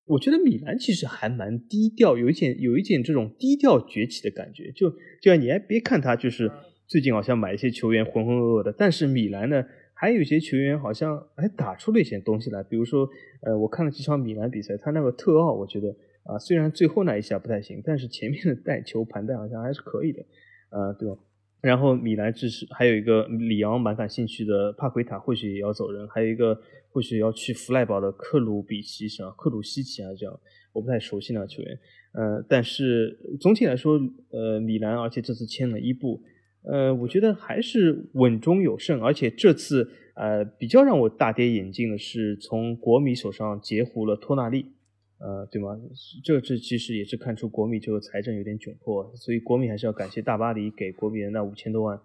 [0.06, 4.72] 我觉得米兰其实还蛮低调，有一点有一点这种低调崛起的感觉。
[4.72, 6.52] 就就像你还别看他，就是
[6.88, 9.64] 最近好像买一些球员浑浑噩噩的，但是米兰呢，
[9.96, 12.62] 还有一些球员好像还打出了一些东西来。
[12.62, 13.10] 比如说，
[13.42, 15.90] 呃，我看了几场米兰比赛，他那个特奥，我觉得
[16.24, 20.22] 啊，虽然最后那一下不太行，但是前面的带球盘带好像还是可以的，
[20.70, 21.16] 啊，对吧？
[21.62, 26.08] 然后米兰支持，还有一个里昂蛮感兴趣的帕奎塔，或许也要走人。
[26.10, 29.32] 还有一个或许要去弗赖堡的克鲁比奇是吧？
[29.32, 30.40] 克鲁西奇啊，这样
[30.74, 31.80] 我不太熟悉那个球员。
[32.14, 36.22] 呃，但是总体来说，呃，米兰而且这次签了伊布，
[36.68, 39.02] 呃，我觉得还是稳中有胜。
[39.02, 44.74] 而且这次呃比较让我大跌眼镜的是，从国米手上截胡了托纳利。
[45.18, 45.80] 呃，对吗？
[46.26, 51.98] 这这其实也是看出国米这个财政有点窘迫，所以国米还是要感谢大巴黎给国米的那五千多万，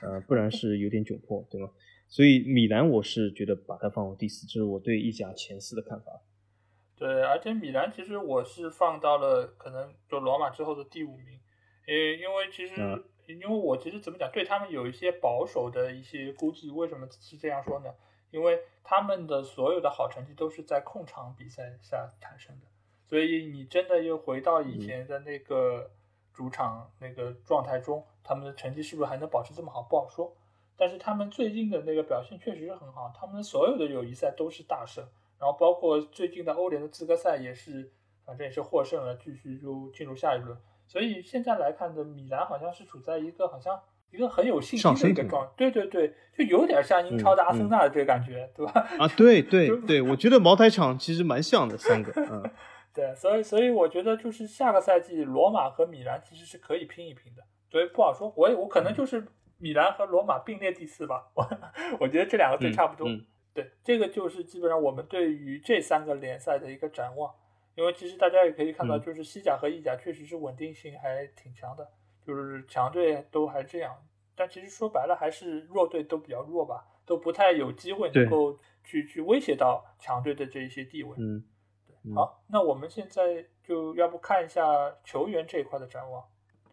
[0.00, 1.68] 呃，不然是有点窘迫，对吗？
[2.08, 6.22] 所以米兰我是觉得把它放到第四，这是我对意甲前四的看法。
[6.96, 11.40] 对，而且米兰其实我是放到了可能就罗马之后的第五名，
[11.88, 12.74] 呃，因为其实
[13.26, 17.92] 因为我其实怎么讲，对他们有一些保守的一些估计，为什么是这样说呢？
[18.30, 22.66] 因为他们的所有的好成绩都是在控场比赛下产生的，
[23.06, 25.90] 所以你真的又回到以前的那个
[26.32, 30.34] 主场那个状态中，他们的成绩是不是还能保持这么好，不好说。
[30.76, 35.06] 但是他们最近的那个表现确实是很好，他们所有的友谊赛都是大胜，
[35.38, 37.92] 然后包括最近的欧联的资格赛也是，
[38.24, 40.58] 反正也是获胜了，继续就进入下一轮。
[40.86, 43.80] 所以现在来看的米兰好像是处在一个好像。
[44.14, 48.86] 一个很有信心的一个状，对对对，就有点像英超的阿森纳的这个感觉，对吧？
[48.98, 52.42] 啊，对对 对，我觉得茅台厂其实蛮像的，三个，嗯，
[52.92, 59.26] 对，所以所以我觉得就是下个赛季罗马和米兰其实是可以拼一拼的，所以不好说，我我可能就是
[59.56, 61.48] 米兰和罗马并列第四吧，我
[62.00, 63.08] 我觉得这两个队差不多，
[63.54, 67.32] 对，这个就是基本上我们对于这三个联赛的一个展望，
[67.74, 71.88] 因为其实大家也可以看到，就是西甲和意甲确实是稳定性还挺强的。
[72.24, 73.96] 就是强队都还这样，
[74.36, 81.16] 但其实说白了还是弱队都比较弱吧，都不太有机会能够去去威胁到强队的这一些地位。
[81.18, 81.42] 嗯，
[81.84, 82.14] 对。
[82.14, 84.62] 好，那我们现在就要不看一下
[85.02, 86.22] 球员这一块的展望。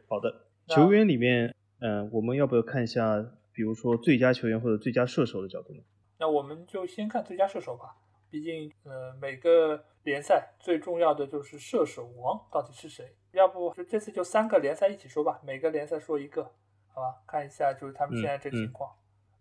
[0.07, 5.81] 好的，球员里面，嗯，我们要不要看一下，比如说最佳球员或者最佳射手的角度呢？
[6.19, 7.95] 那我们就先看最佳射手吧，
[8.29, 13.15] 毕竟，呃，每个联赛最重要的就是射手王到底是谁。
[13.31, 16.43] 要不就这次就三个联赛一起说吧，每个联赛说一个，
[16.87, 17.21] 好吧？
[17.27, 18.91] 看一下就是他们现在这情况。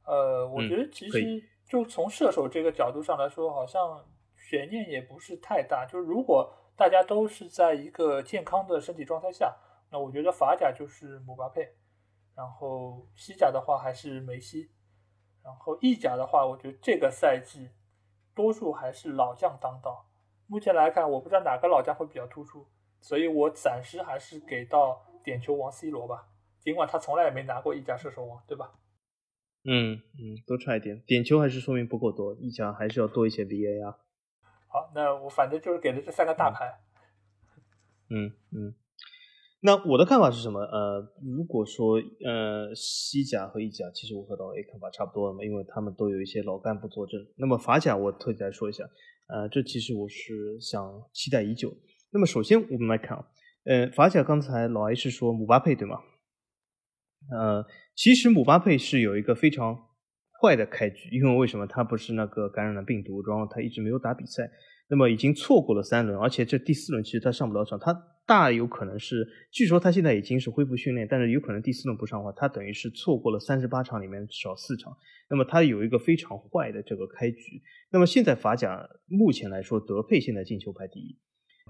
[0.05, 4.05] 呃，我觉得其实就从射手这个角度上来说，好像
[4.37, 5.87] 悬念也不是太大。
[5.87, 9.57] 就是如果大家都是在一个健康的身体状态下，
[9.91, 11.75] 那我觉得法甲就是姆巴佩，
[12.35, 14.71] 然后西甲的话还是梅西，
[15.43, 17.71] 然后意甲的话，我觉得这个赛季
[18.35, 20.05] 多数还是老将当道。
[20.49, 22.66] 目前来看，我不知道哪个老将会比较突出。
[23.01, 26.26] 所以我暂时还是给到点球王 C 罗吧，
[26.59, 28.72] 尽管他从来也没拿过意甲射手王，对吧？
[29.64, 33.94] 嗯嗯，多差一点，点球还是说明不够多，意甲还是要多一些 VAR。
[34.66, 36.80] 好，那我反正就是给了这三个大牌。
[38.11, 38.74] 嗯嗯。
[39.61, 40.61] 那我的看法是什么？
[40.61, 47.26] 呃，如果说呃西甲和意甲，其实我和老 A 看法差不多了嘛，因为他们都有一些老干部坐镇。
[47.36, 48.84] 那么法甲我特地来说一下，
[49.29, 51.76] 呃，这其实我是想期待已久。
[52.11, 53.24] 那么首先我们来看啊，
[53.64, 56.01] 呃，法甲刚才老 A 是说姆巴佩对吗？
[57.31, 59.76] 呃，其实姆巴佩是有一个非常
[60.41, 61.66] 坏的开局，因为为什么？
[61.66, 64.51] 他不是那个感染了病毒，然后他一直没有打比赛，
[64.89, 67.95] 那么已经错过了三轮，而且这第四轮其实他上不了场，他。
[68.28, 74.95] 大有可能是，据说他现在已经是恢复训练，但是有可能第四轮不上的话，他等于是错过了三十八场里面少四场。
[75.30, 77.62] 那么他有一个非常坏的这个开局。
[77.91, 81.16] 那么现在法甲目前来说，德佩现在进球排第一。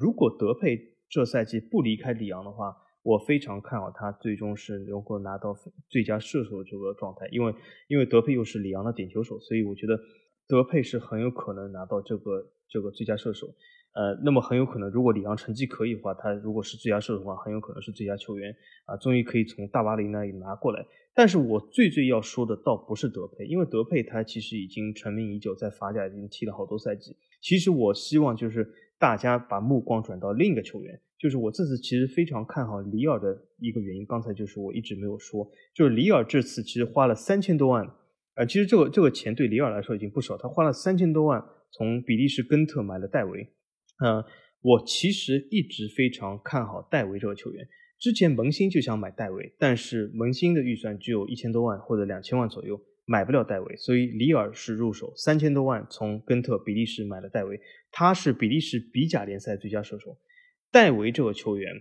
[0.01, 0.77] 如果德佩
[1.09, 5.55] 这赛季不离开里昂的话，我非常看好他最终是能够拿到
[5.89, 7.55] 最佳射手这个状态，因为
[7.87, 9.97] 因为德佩又是里昂的点球手，所以我觉得
[10.49, 13.47] 德佩是很有可能拿到这个这个最佳射手。
[13.95, 20.87] 呃，那么很有可能，如果里昂成绩可以的话，他如果是最佳射手的话，很有可能是最佳球员啊，终于可以从大巴黎那里拿过来。
[21.15, 27.17] 但是我最最要说的倒不是德佩，因为德佩他其实已经成名已久，在法甲已经踢了好多赛季。
[27.41, 37.91] 其实我希望就是大家把目光转到另一个球员，就是我这次其实非常看好里尔的一个原因，刚才就是我一直没有说，就是里尔这次其实花了三千多万，
[38.39, 43.53] 呃，其实这个这个钱对里尔来说已经不少，他花了三千多万从比利时根特买了戴维。
[43.99, 44.25] 呃，
[44.63, 47.67] 我其实一直非常看好戴维这个球员。
[47.99, 53.77] 之前萌新就想买戴维，但是萌新的预算只有一千多万或者两千万左右，买不了戴维。
[53.77, 57.61] 所以里尔是入手三千多万从根特比利时买了戴维，
[57.91, 60.17] 他是比利时比甲联赛最佳射手。
[60.71, 61.73] 戴维这个球员，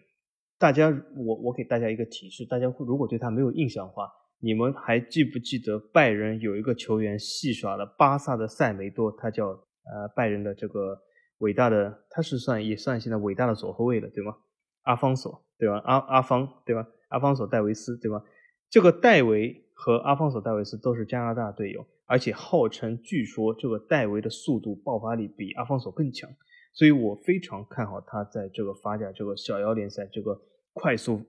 [0.57, 11.01] 大家我我给大家一个提示，大家如果对他没有印象的话，你们还记不记得拜仁有一个球员戏耍了巴萨的塞梅多，他叫呃拜仁的这个。
[11.41, 14.35] 伟大的，他是算也算现在伟大的左后卫了，对吗？
[14.85, 15.79] 阿方索，对吧？
[15.85, 16.83] 阿阿方，对吧？
[17.09, 18.19] 阿方索戴维斯，对吧？
[18.71, 26.27] 这个戴维和阿方索戴维斯都是加拿大队友，而且号称据说这个戴维的速度爆发力比阿方索更强，
[26.73, 30.35] 所以我非常看好他在这个法甲这个小妖联赛这个
[30.73, 31.21] 快速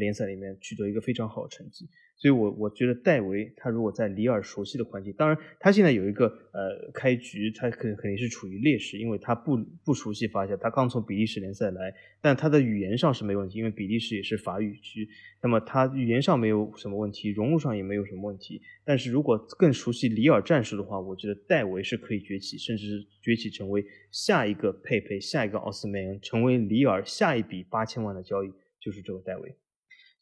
[0.00, 1.88] 联赛里面取得一个非常好的成绩。
[2.16, 11.92] 所以，我我觉得戴维他如果在里尔熟悉的环境，当然他现在有一个呃开局，他肯肯定是处于劣势，因为他不不熟悉法甲，他刚从比利时联赛来，
[12.22, 15.06] 但他的语言上是没问题，因为比利时也是法语区，
[15.42, 18.62] 那么他语言上没有什么问题，融入上也没有什么问题。
[18.84, 28.50] 但是如果更熟悉里尔战术的话，我觉得戴维是可以崛起，甚至是崛起成为下一个佩佩，下一个奥斯梅恩，成为里尔下一笔八千万的交易，
[28.80, 29.54] 就是这个戴维。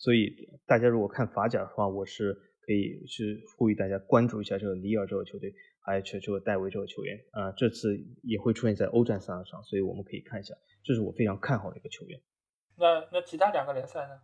[0.02, 0.34] 所以
[0.66, 2.34] 大家如果看法甲的话，我是
[2.66, 12.20] 可以去呼吁大家关注一下这个里尔这个球队，还有这这个戴维这个球员啊，这次也会出现在欧战赛场上，所以我们可以看一下，这是我非常看好的一个球员。
[12.76, 14.20] 那那其他两个联赛呢？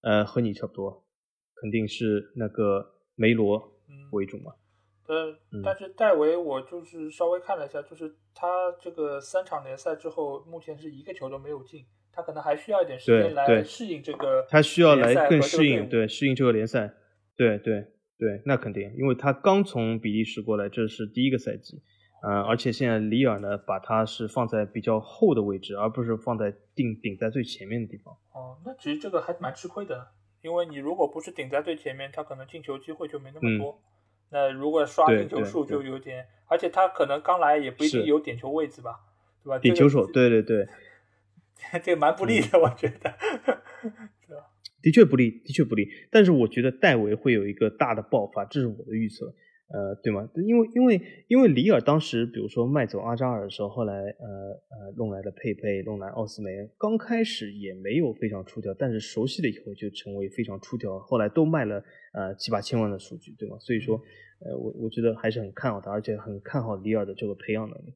[0.00, 1.04] 呃，和你差不多，
[1.56, 3.70] 肯定是那个梅罗
[4.12, 4.54] 为主嘛。
[5.08, 11.84] 呃，但是戴维我就是稍微看了一下，就是他这个三场联赛之后，目前是一个球都没有进。
[12.18, 16.92] 他可能还需要一点时间来适应这个，他需要来更适应，对，适应这个联赛，
[17.36, 17.86] 对对
[18.18, 21.80] 对，那肯定，因为他刚从比利时过来，这是第一个赛季，
[22.26, 28.12] 嗯，而且现在里尔呢，把他是放在比较后的位置，而不是放在顶顶在最前面的地方。
[28.32, 30.08] 哦，那其实这个还蛮吃亏的，
[30.42, 33.80] 因为你如果不是顶在最前面，他可能进球机会就没那么多。
[34.32, 38.98] 那如果刷进球数就有点，而且他可能刚来也不一定有点球位置吧，
[39.44, 39.58] 对吧？
[39.60, 40.66] 点球手，对对对。
[41.82, 43.14] 这个蛮不利的，我觉得，
[44.80, 45.88] 的确不利，的确不利。
[46.10, 49.26] 但是我觉得戴维会有一个大的爆发，这是我的预测，
[49.74, 50.28] 呃，对吗？
[50.46, 54.06] 因为因为因为里尔当时，比如说卖走阿扎尔的时候，后来呃
[54.70, 61.82] 呃弄来了佩佩，弄来奥斯梅，刚开始也没有非常出挑，但是熟悉了以后就成为非常出挑，后来都卖了
[62.14, 63.58] 呃七八千万的数据，对吗？
[63.58, 64.00] 所以说，
[64.40, 67.94] 呃，我我觉得还是很看好他，而且很看好里尔的这个培养能力。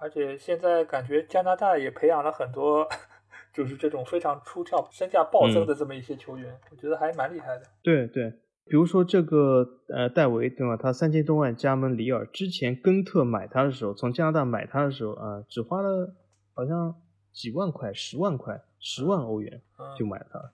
[0.00, 2.88] 而且现在感觉加拿大也培养了很多，
[3.52, 7.62] 就是这种非常出挑、身价暴增的这么一些球员，我觉得还蛮厉害的。
[7.82, 8.30] 对对，
[8.64, 10.76] 比如说这个呃戴维对吧？
[10.76, 16.14] 他三千多万加盟里尔，之前根特买他的时候，从加拿大买他的时候啊，只花了
[16.54, 16.94] 好像
[17.32, 19.60] 几万块、十万块、十万欧元
[19.98, 20.52] 就买了他。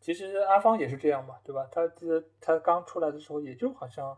[0.00, 1.68] 其实阿方也是这样嘛，对吧？
[1.70, 4.16] 他这他刚出来的时候也就好像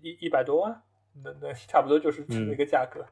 [0.00, 0.82] 一一百多万，
[1.22, 3.04] 那那差不多就是这个价格。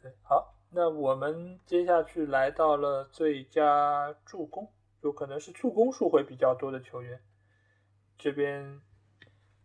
[0.00, 4.68] 对，好，那我们接下去来到了最佳助攻，
[5.02, 7.20] 有可能是助攻数会比较多的球员。
[8.16, 8.80] 这边，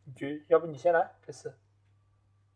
[0.06, 1.54] 你觉要不你先来这次？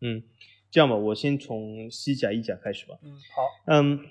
[0.01, 0.23] 嗯，
[0.69, 2.97] 这样吧，我先从西甲、意甲开始吧。
[3.01, 3.43] 嗯，好。
[3.65, 4.05] 嗯，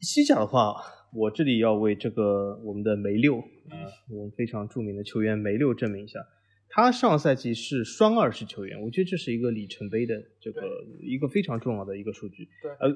[0.00, 0.82] 西甲的话，
[1.12, 6.26] 我这里要为这个我们的梅六啊，我们非常著名的球员梅六证明一下，
[6.74, 10.60] 他上赛季是双二十球员，我觉得这是一个里程碑的这个
[11.00, 12.48] 一个非常重要的一个数据。
[12.60, 12.92] 对，呃，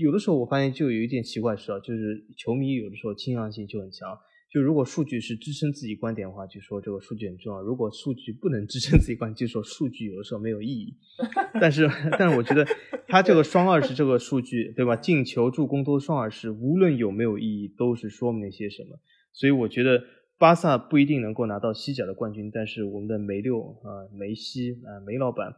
[0.00, 4.08] 有的时候我发现就有一点奇怪是啊，就是球迷有的时候倾向性就很强。
[4.50, 10.94] 就如果数据是支撑自己观点的话，就说这个数据很重要；如果数据不能支撑自己观点，就说数据有的时候没有意义。
[11.60, 11.86] 但是，
[12.18, 12.66] 但是我觉得
[13.08, 14.96] 他这个双二十这个数据，对吧？
[14.96, 18.98] 进球、助攻都双二十，无论有没有意义，都是说明了些什么。
[19.32, 20.02] 所以我觉得
[20.42, 25.54] 巴萨不一定能够拿到西甲的冠军，但是我们的梅六啊，梅西啊，梅老板，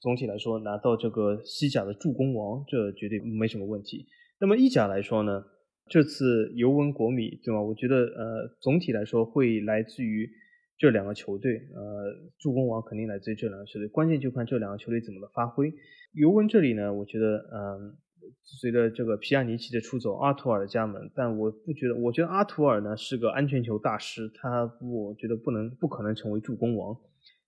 [0.00, 4.06] 总体来说拿到这个西甲的助攻王，这绝对没什么问题。
[4.40, 5.44] 那么意甲来说呢？
[5.90, 7.60] 这次尤文国米，对吧？
[7.60, 10.26] 我觉得，呃，总体来说会来自于
[10.78, 15.70] 这两个球队，呃，助攻王肯定来自于这两个球队，关键就看这两个球队怎么的发挥。
[16.14, 17.94] 尤文这里呢，我觉得，嗯，
[18.42, 26.96] 随着这个皮亚尼奇的出走，阿图尔的加盟，但我不觉得，我觉得阿图尔呢是个安全球大师，他我觉得不能不可能成为助攻王。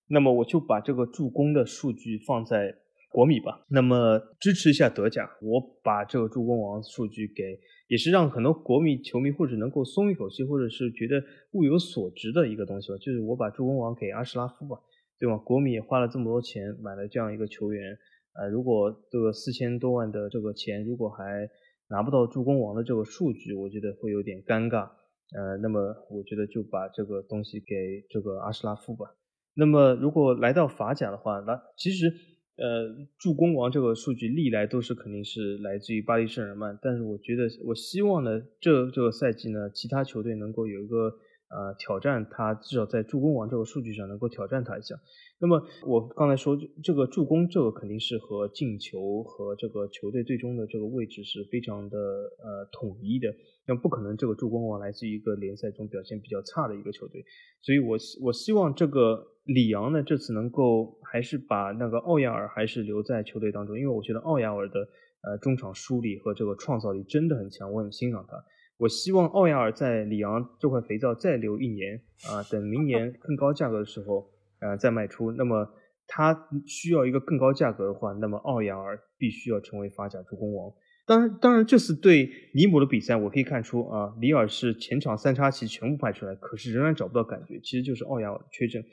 [0.07, 2.75] 那么我就把这个助攻的数据放在
[3.11, 7.59] 国米吧，那么支持一下德甲，我把这个助攻王数据给。
[7.87, 11.23] 也是让很多国米球迷或者能够松一口气，或者是觉得
[11.53, 12.97] 物有所值的一个东西吧。
[12.97, 14.75] 就是我把助攻王给阿什拉夫吧，
[15.17, 15.37] 对吧？
[15.37, 17.97] 国米也花了这么多钱买了这样一个球员，
[18.37, 21.49] 呃，如果这个四千多万的这个钱，如果还
[21.89, 24.89] 拿不到助攻王的这个数据，我觉得会有点尴尬。
[25.35, 29.07] 呃，那么我觉得就把这个东西给这个阿什拉夫吧。
[29.55, 32.13] 那么如果来到法甲的话，那其实。
[32.59, 41.13] 呃，助攻王这个数据历来都是肯定是来自于巴黎圣日耳曼，但是我觉得我希望呢，这这个赛季呢，其他球队能够有一个
[41.49, 44.95] 呃挑战他，至少在助攻王这个数据上能够挑战他一下。
[45.39, 53.27] 那么我刚才说这个助攻，这个肯定是和进球和这个球队最终的这个位置是非常的呃统一的。
[53.67, 57.23] 那不可能，这个助攻王来自一个联赛中表现比较差的一个球队，
[57.61, 64.79] 所以我我希望这个里昂呢这次能够还是把那个奥亚尔还是留在球队当中，因为我觉得奥亚尔的
[65.21, 68.37] 呃中场梳理和这个创造力真的很强，我很欣赏他。
[68.77, 75.31] 我希望奥亚尔在里昂这块肥皂再留一年啊，等明年 更高价格的时候呃再卖出。
[75.31, 75.67] 那么
[76.07, 80.71] 他需要一个更高价格的话，那么奥亚尔必须要成为法甲助攻王。
[81.05, 88.83] 当然，当然，这次对尼姆的比赛，我可以看出啊，里尔是前场三叉戟全部派出来，可是仍然找不到感觉，其实就是奥亚尔缺阵，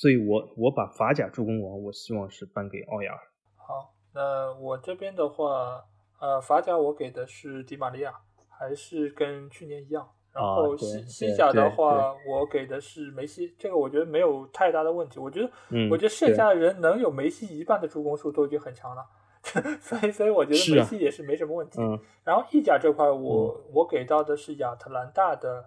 [0.00, 3.18] 所以我我把法甲助攻王，我希望是颁给奥亚尔。
[3.56, 5.82] 好，那我这边的话，
[6.20, 8.12] 呃，法甲我给的是迪玛利亚，
[8.58, 10.08] 还是跟去年一样。
[10.32, 15.18] 然后西西甲的话，我给的是梅西，这个我觉得没有太大的问题。
[15.18, 15.50] 我觉得，
[15.90, 19.02] 我觉得剩下的人能有梅西一半的助攻数都已经很强了。
[19.80, 21.80] 所以，所以我觉得梅西也是没什么问题。
[22.22, 25.64] 然后意甲这块，我我给到的是亚特兰大的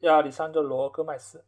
[0.00, 1.42] 亚历山德罗戈麦斯。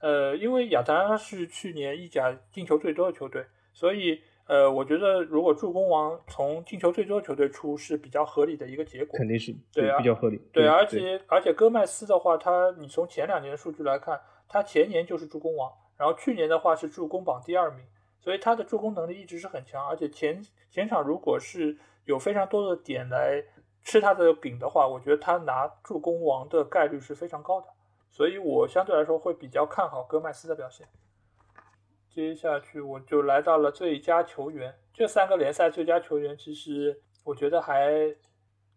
[0.00, 4.20] 呃，因为亚特兰大是去年意甲进球最多的球队，所以
[4.50, 9.16] 呃，我觉得如果助攻王从进球最多的球队出是比较合理的一个结果。
[9.16, 10.38] 肯定是对啊，比较合理。
[10.52, 17.84] 对，而且而且戈麦斯的话，他你从前两年的数据来看，他前年就是助攻王，然后去年的话是助攻榜第二名。
[18.18, 23.44] 所以他的助攻能力一直是很强，而且前前场如果是有非常多的点来
[23.84, 27.68] 吃他的饼的话，我觉得他拿助攻王的概率是非常高的。
[28.10, 30.88] 所以我相对来说会比较看好戈麦斯的表现。
[32.20, 38.14] 接下去我就来到了最佳球员，这三个联赛最佳球员其实我觉得还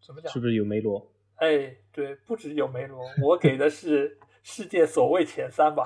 [0.02, 0.32] 怎么讲？
[0.32, 1.12] 是不是有梅罗？
[1.36, 5.84] 哎，对，不止有梅罗，我给的是 世界所谓前三吧。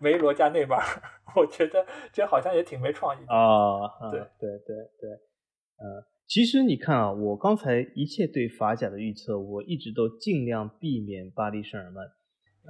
[0.00, 1.02] 梅罗加内马尔，
[1.36, 4.10] 我觉得这好像也挺没创意的啊。
[4.10, 12.06] 对对对对，呃，其实你看啊，我刚才一切对法甲的预测，我一直都尽量避免巴黎圣日耳曼。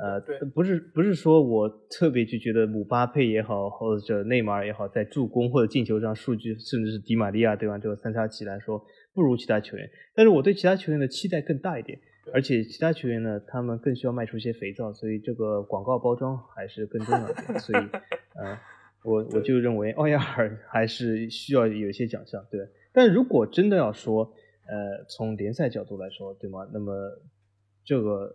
[0.01, 0.21] 呃，
[0.55, 7.77] 不是不是说我特别就觉得姆巴佩也好，或者内马尔也好，在助攻或者进球上数据，甚至是迪玛利亚对吧？
[7.79, 8.81] 这个三叉戟来说
[9.13, 11.99] 不如其他球员，但是我对其他球员的期待更大一点。
[12.31, 17.59] 而且其他球员呢，他们更需要卖出一些肥皂，所以这个广告包装还是更重要一点。
[17.59, 17.83] 所以，
[18.39, 18.59] 呃，
[19.03, 22.61] 我我就认为奥亚尔还是需要有一些奖项，对。
[22.93, 24.31] 但如果真的要说，
[24.67, 26.69] 呃，从联赛角度来说，对吗？
[26.71, 26.93] 那么
[27.83, 28.31] 这个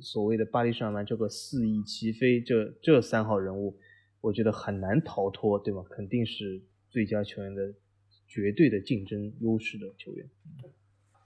[0.00, 3.78] 所谓的巴黎圣日耳曼这个四翼齐飞，这这三号人物，
[4.20, 5.82] 我觉得很难逃脱，对吧？
[5.90, 7.74] 肯定是最佳球员的
[8.26, 10.28] 绝对的竞争优势的球员。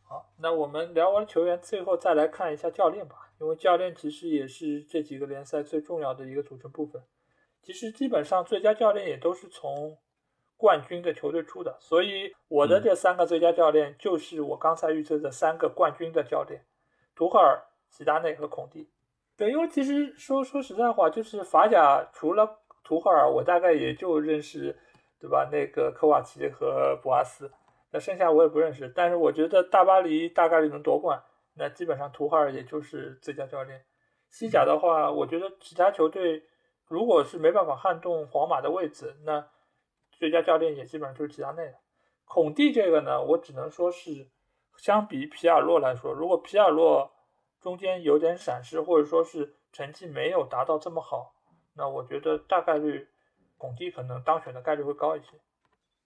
[0.02, 3.14] 好，那我们聊完球员，最后再来看一下教练吧。
[3.40, 7.00] 因为教练其实也是这几个联赛最重要的一个组成部分。
[7.62, 9.96] 其实基本上最佳教练也都是从
[10.56, 16.66] 冠军的球队出的，所以我的这三个最佳教练就是我刚才预测的三个冠军的教练：
[17.14, 18.88] 图赫尔、齐达内和孔蒂。
[19.36, 24.78] 对，因为其实说说实在话，就是法甲除了图赫尔，我大概也就认识，
[25.18, 25.48] 对吧？
[25.50, 27.50] 那个科瓦奇和博阿斯，
[27.90, 28.92] 那剩下我也不认识。
[28.94, 31.22] 但是我觉得大巴黎大概率能夺冠，
[31.54, 33.82] 那基本上图赫尔也就是最佳教练。
[34.28, 36.42] 西甲的话，我觉得其他球队
[36.86, 39.48] 如果是没办法撼动皇马的位置，那
[40.12, 41.78] 最佳教练也基本上就是齐达内了。
[42.26, 44.28] 孔蒂这个呢，我只能说是
[44.76, 47.10] 相比皮尔洛来说，如果皮尔洛。
[47.60, 51.34] 中间有点闪失，或者说是成绩没有达到这么好，
[51.76, 53.06] 那我觉得大概率
[53.58, 55.26] 孔蒂可能当选的概率会高一些。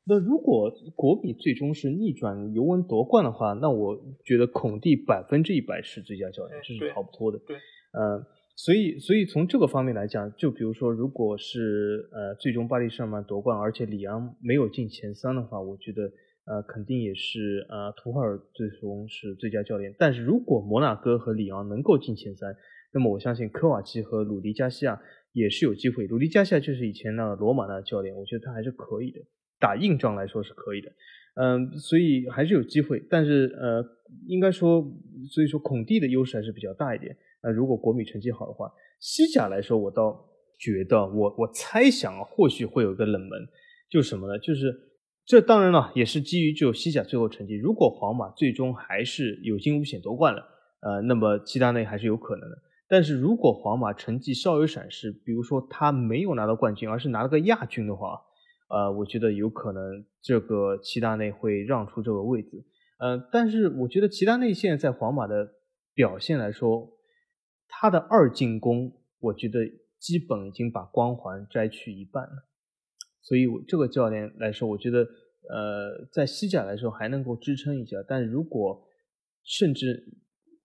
[0.07, 7.39] 那如果国米最终是逆转尤文夺冠的话，那我觉得孔蒂百分之一百是最佳教练，这是逃不脱的。
[7.39, 7.57] 对，
[7.93, 8.27] 呃，
[8.57, 16.11] 所以所以从这个方面来讲，就比如说，如果是呃最终巴黎圣日耳曼夺冠，而且里昂没有进前三的话，我觉得。
[16.47, 19.95] 呃，肯定也是呃，图赫尔最终是最佳教练。
[19.99, 22.55] 但是如果摩纳哥和里昂能够进前三，
[22.93, 25.01] 那么我相信科瓦奇和鲁迪加西亚
[25.33, 26.07] 也是有机会。
[26.07, 29.21] 鲁迪加西亚就是以前那个罗马的教练，我觉得他还是可以的，
[29.59, 30.93] 打硬仗来说是可以的。
[31.37, 33.03] 嗯，所以还是有机会。
[33.09, 33.83] 但是呃，
[34.29, 34.85] 应该说，
[35.31, 37.17] 所以说孔蒂的优势还是比较大一点。
[37.43, 38.71] 那如果国米成绩好的话，
[39.01, 40.25] 西甲来说，我倒
[40.59, 43.49] 觉得我我猜想或许会有一个冷门，
[43.89, 44.39] 就是什么呢？
[44.39, 44.91] 就是。
[45.27, 47.55] 这当然了，也是基于就西甲最后成绩。
[47.55, 50.47] 如果皇马最终还是有惊无险夺冠了，
[50.81, 52.57] 呃，那么齐达内还是有可能的。
[52.87, 58.20] 但是如果皇马成绩稍有闪失，比如说他没有拿到冠军，而是拿了个亚军的话，
[58.68, 62.62] 呃，我觉得有可能这个齐达内会让出这个位置。
[62.99, 65.55] 呃，但是我觉得齐达内现在在皇马的
[65.95, 66.91] 表现来说，
[67.66, 69.61] 他的二进攻，我觉得
[69.99, 72.47] 基本已经把光环摘去一半了。
[73.25, 74.99] 所以，我这个教练来说，我觉得，
[75.49, 77.97] 呃，在西甲来说还能够支撑一下。
[78.07, 78.87] 但如果
[79.43, 80.05] 甚至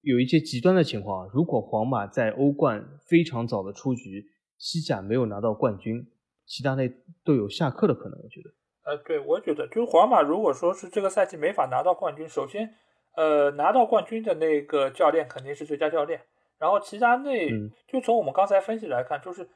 [0.01, 4.25] 有一些极端的情况，如果皇马在欧冠非常早的出局，
[4.57, 6.05] 西甲没有拿到冠军，
[6.45, 6.91] 齐达内
[7.23, 8.19] 都有下课的可能。
[8.21, 8.49] 我觉得，
[8.83, 12.75] 呃，对，我觉得就是皇马如果说是这个赛季没法拿到冠军，首先，
[13.15, 16.19] 呃，拿到冠军的那个教练肯定是最佳教练。
[16.57, 17.49] 然后，齐达内
[17.87, 19.47] 就从我们刚才分析来看，就是。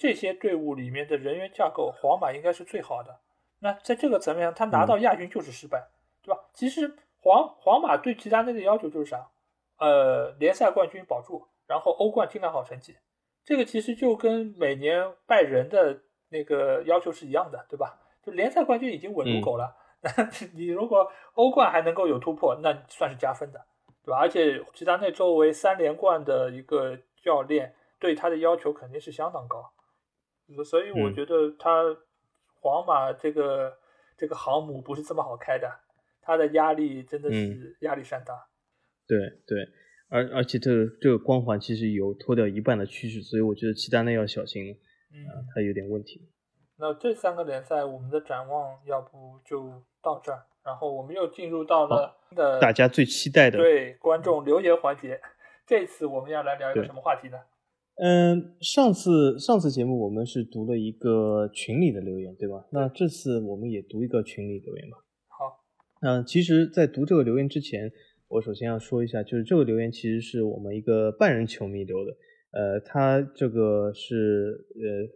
[0.00, 3.20] 这些队伍里面的人员架构，皇马应该是最好的。
[3.58, 5.88] 那在这个层面上，他拿到亚军就是失败，
[6.22, 6.40] 对吧？
[6.54, 9.28] 其实皇皇马对齐达内的要求就是啥？
[9.76, 12.96] 呃，联赛冠军保住，然后欧冠尽量好成绩。
[13.44, 18.00] 这个其实就跟每年拜仁的那个要求是一样的，对吧？
[18.24, 20.10] 就联赛冠军已经稳如狗了，那
[20.56, 23.60] 你如果欧冠还能够有突破，那算是加分的，
[24.02, 24.18] 对吧？
[24.18, 29.70] 而且齐达内作为三连冠的一个教练，对他的要求肯定是相当高。
[30.64, 31.96] 所以我觉得他
[32.60, 33.78] 皇马这个
[34.16, 35.70] 这个航母不是这么好开的，
[36.20, 38.48] 他的压力真的是压力山大。
[39.06, 39.68] 对对，
[40.08, 44.78] 而而且这个这个光环其实有脱掉一半的趋势，所以我觉得齐达内要小心，
[45.12, 45.16] 嗯，
[45.54, 46.28] 他有点问题。
[46.76, 55.20] 那这三个联赛我们的展望要不就到这儿，然后我们又进入到了的大家最期待的对观众留言环节。
[55.66, 57.38] 这次我们要来聊一个什么话题呢？
[58.02, 62.66] 嗯，上次上次节目我们是读了一个群里的留言，对吧？
[62.72, 64.96] 那这次我们也读一个群里留言吧。
[65.28, 65.60] 好，
[66.00, 67.92] 嗯，其实，在读这个留言之前，
[68.28, 72.16] 我首先要说一下，就是这个留言其实是我们一个半人球迷留的。
[72.52, 75.06] 呃，他这个是呃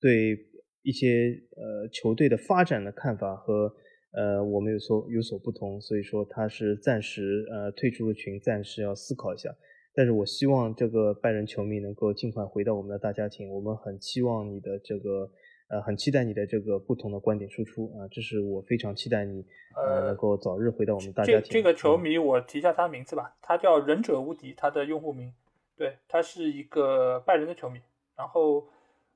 [0.00, 0.38] 对
[0.82, 3.70] 一些呃球队的发展的看法和
[4.12, 9.54] 呃我们有所有所不同，所以说他是暂时呃退出了群，暂时要思考一下。
[9.92, 13.50] 但是我希望这个拜仁球迷能够尽快回到我们的大家庭。
[13.50, 15.28] 我们很期望你的这个，
[15.68, 18.06] 呃，很期待你的这个不同的观点输出啊！
[18.10, 19.44] 这是我非常期待你，
[19.76, 21.42] 呃，能够早日回到我们大家庭。
[21.42, 25.34] 这这个球迷，我提一下他的名字吧，他叫忍者无敌，他的用户名，
[25.76, 27.80] 对他是一个拜仁的球迷。
[28.16, 28.68] 然后，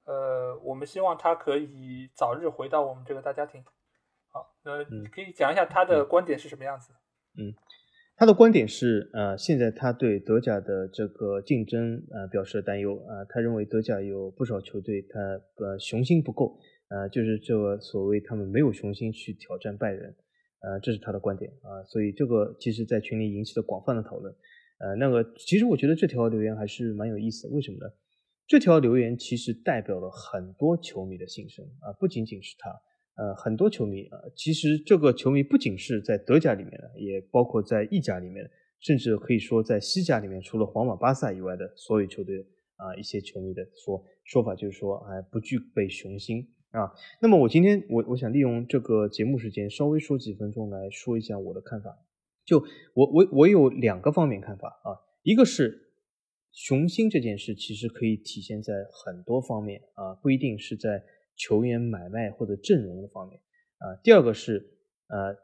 [0.05, 3.65] 呃，我们希望他可以早日回到我们这个大家庭。
[4.31, 6.93] 好，那，你可以讲一下他的观点是什么样子？
[7.39, 7.55] 嗯。
[8.17, 15.21] 他的观点是，呃，现在他对德甲的这个竞争，呃，表示了担忧，啊，他认为德甲有不少球队，他
[15.57, 16.57] 呃雄心不够，
[16.91, 20.15] 呃，就是这个所谓他们没有雄心去挑战拜仁，
[20.61, 24.33] 呃，这是他的观点，啊，所以这个其实在群里引起了广泛的讨论，
[24.79, 27.93] 呃，那个其实我觉得这条留言还是蛮有意思的，为什么呢？
[28.47, 32.71] 这条留言其实代表了很多球迷的心声，啊，不仅仅是他。
[33.17, 38.51] 呃，很多球迷啊，其实这个球迷不仅是在德甲里面的，也包括在意甲里面，
[38.81, 42.45] 甚至可以说在西甲里面，除了皇马、巴萨以外的所有球队
[42.77, 46.91] 啊，一些球迷的说说法就是说，哎，不具备雄心啊。
[47.23, 51.97] 那么我今天我我想利用这个节目时间，稍微说几分钟来说一下我的看法。
[52.45, 52.59] 就
[52.95, 55.93] 我我我有两个方面看法啊，一个是
[56.51, 61.03] 雄心这件事其实可以体现在很多方面啊，不一定是在
[61.37, 63.41] 球员买卖或者阵容的方面
[63.79, 63.95] 啊。
[64.03, 64.71] 第二个是
[65.09, 65.37] 呃，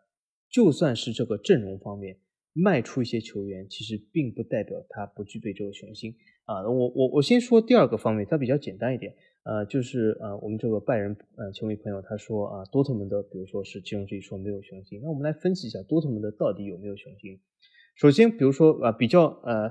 [0.50, 2.18] 就算是这个阵容方面
[2.52, 6.14] 卖出一些球员，其实并不代表他不具备这个雄心
[6.44, 6.68] 啊。
[6.68, 9.14] 我我我先说第二个方面，它比较简单一点。
[9.42, 17.40] 呃，就是呃，我们这个拜仁呃球迷朋友他说啊，多特蒙德比如说是其中之一说没有雄心，那我们来分析一下多特蒙德到底有没有雄心。
[17.96, 19.70] 首先，比如说啊，比较呃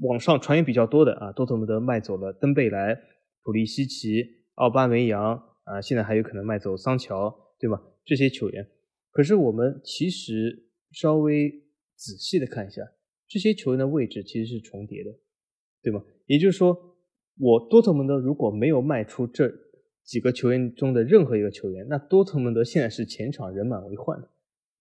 [0.00, 3.00] 网上传言比较多的啊，多特蒙德卖走了登贝莱、
[3.42, 5.34] 普利西奇、奥巴梅扬
[5.64, 7.82] 啊，现在还有可能卖走桑乔，对吧？
[8.04, 8.68] 这些球员，
[9.10, 11.50] 可是我们其实稍微
[11.96, 12.82] 仔细的看一下，
[13.28, 15.10] 这些球员的位置其实是重叠的，
[15.82, 16.04] 对吗？
[16.26, 16.90] 也就是说。
[17.40, 19.50] 我多特蒙德如果没有卖出这
[20.04, 24.28] 几个球员中的任何一个球员，那多特蒙德现在是前场人满为患的，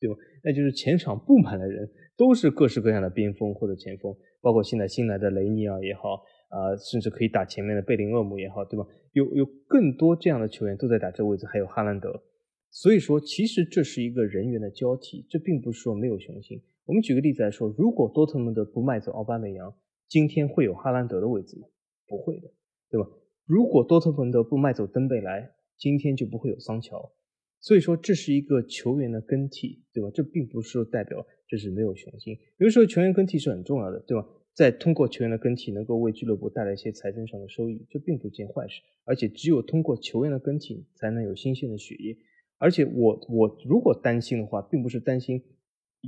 [0.01, 0.15] 对吧？
[0.43, 6.21] 那就是前场布满的人都是各式各样的边锋或者前锋，包括现在新来的雷尼尔也好，
[6.51, 8.85] 啊，甚至可以打前面的贝林厄姆也好，对吧？
[9.13, 12.21] 有有更多这样的球员都在打这个位置，还有哈兰德，
[12.69, 16.61] 所以说其实这是一个人员的交替，这并不是说没有雄心。
[16.85, 19.73] 我们举个例子来说，如果多特蒙德不卖走奥巴梅扬，
[20.07, 21.67] 今天会有哈兰德的位置吗？
[22.07, 22.51] 不会的，
[22.89, 23.07] 对吧？
[23.45, 27.11] 如果多特蒙德不卖走登贝莱，今天就不会有桑乔。
[27.59, 30.09] 所以说这是一个球员的更替，对吧？
[30.13, 32.37] 这并不是代表这是没有雄心。
[32.57, 34.27] 有的时候球员更替是很重要的，对吧？
[34.61, 38.79] 在通过球员的更替能够为俱乐部带来一些财政上的收益，这并不是件坏事。
[39.05, 42.15] 而且只有通过球员的更替，才能有新鲜的血液。
[42.59, 45.41] 而且我我如果担心的话，并不是担心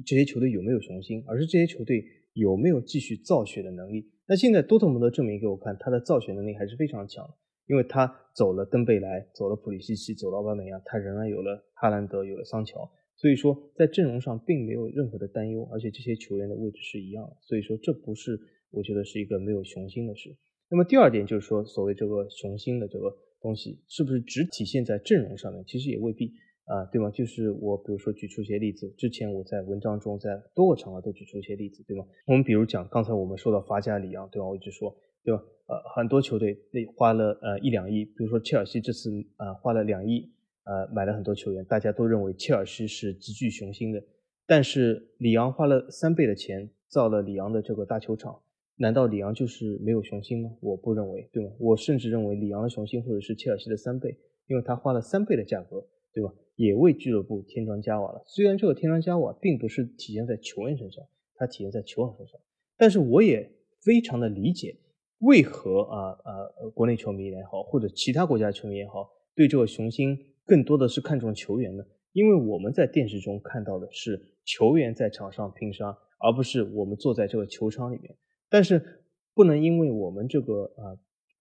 [0.05, 4.11] 这些球队有没有雄心，而是这些球队有没有继续造血的能力。
[4.27, 7.33] 那现在多特蒙德证明给我看，他的造血能力还是非常强的，
[7.65, 12.87] 因为他走了登贝莱，走了普里西奇，走了奥巴梅扬，他仍然有了哈兰德，有了桑乔，
[13.23, 18.37] 所以说在阵容上并没有任何的担忧，而且这些球员的位置是一样的，所以说这不是
[18.69, 20.35] 我觉得是一个没有雄心的事。
[20.69, 25.63] 那么第二点就是说，所谓这个雄心的这个东西，是不是只体现在阵容上面？
[25.65, 26.33] 其实也未必。
[26.65, 27.09] 啊，对吗？
[27.11, 32.05] 就是我，比如说举出一些例子，之前我在文章中，在多个场合都举出一些例子，对吗？
[32.25, 34.47] 我们比如讲，刚才我们说到法甲里昂，对吧？
[34.47, 34.95] 我一直说，
[35.25, 35.43] 对吧？
[35.67, 40.31] 呃，很多球队那花了呃一两亿，比如说切尔西这次啊花了两亿，
[40.65, 44.03] 呃买了很多球员，大家都认为切尔西是极具雄心的，
[44.45, 48.41] 但是里昂花了三倍的钱造了里昂的这个大球场，
[48.77, 50.51] 难道里昂就是没有雄心吗？
[50.61, 51.51] 我不认为，对吗？
[51.59, 56.33] 我甚至认为里昂的雄心或者是切尔西的三倍，因为他花了三倍的价格，对吧？
[56.55, 58.23] 也为俱乐部添砖加瓦了。
[58.27, 61.03] 虽然这个添砖加瓦并不是体现在球员身上，
[61.35, 62.39] 它体现在球场身上，
[62.77, 63.51] 但是我也
[63.81, 64.77] 非常的理解
[65.21, 70.15] 为何啊啊国内球迷也好，或者其他国家球迷也好，对这个雄心
[70.45, 71.83] 更多的是看重球员呢？
[72.11, 78.15] 因为我们在电视中看到的是球员在场上拼杀，而不是我们坐在这个球场里面。
[78.49, 80.97] 但是不能因为我们这个啊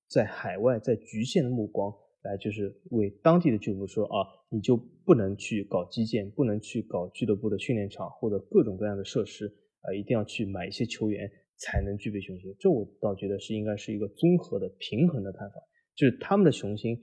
[0.09, 1.92] 在海外在局限的目光。
[2.24, 12.55] 来就是为当地的俱乐部说啊，你就不能去搞基建，不能去搞俱乐部的训练场或者各种各样的设施啊，一定要去买一些球员才能具备雄心。
[12.61, 15.57] 这我倒觉得是应该是一个综合的、平衡的看法，
[15.96, 16.96] 就是他们的雄心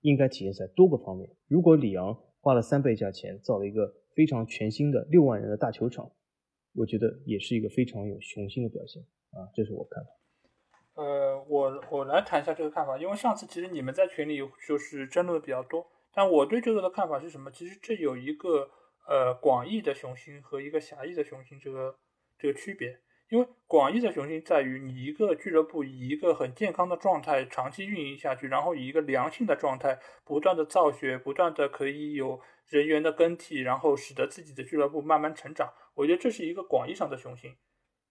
[0.00, 1.30] 应该体现在多个方面。
[1.48, 6.10] 如果里昂花了三倍价钱造了一个非常全新的六万人的大球场，
[6.74, 10.10] 我觉得也是一个非常有雄心的表现啊，这是我看法。
[10.94, 17.50] 呃，我我来谈一下这个看法，因为上次其实你们在群里就是争论的比较多，但我对这个的看法是什么？
[17.50, 18.70] 其实这有一个
[19.06, 21.94] 呃广义的雄心和一个狭义的雄心这个
[22.38, 37.56] 这个区别，因为广义的雄心在于你一个俱乐部以一个很健康的状态长期运营下去，然后以一个良性的状态不断的造血，不断的可以有人员的更替，然后使得自己的俱乐部慢慢成长，我觉得这是一个广义上的雄心，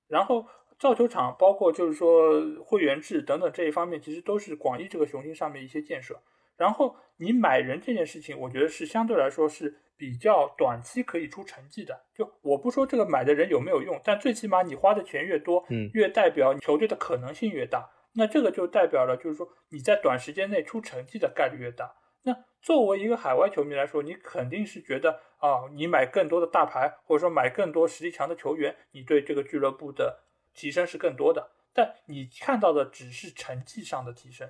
[0.08, 0.48] 然后。
[0.78, 6.22] 造球场包括就是说会员制等等这一方面，其实都是广义这个雄心上面一些建设。
[6.58, 12.06] 然后你买人这件事情，我觉得是相对来说是比较短期可以出成绩的。
[12.14, 17.90] 就我不说这个买的人有没有用，但最起码你花的钱越多，嗯，越代表球队的可能性越大。
[18.14, 21.96] 那这个就代表了就是说你在短时间内出成绩的概率越大。
[22.24, 30.22] 那作为一个海外球迷来说，你肯定是觉得啊，你买更多的大牌，或者说买更多实力强的球员，你对这个俱乐部的。
[30.58, 34.50] 提升是更多的，但你看到的只是成绩上的提升，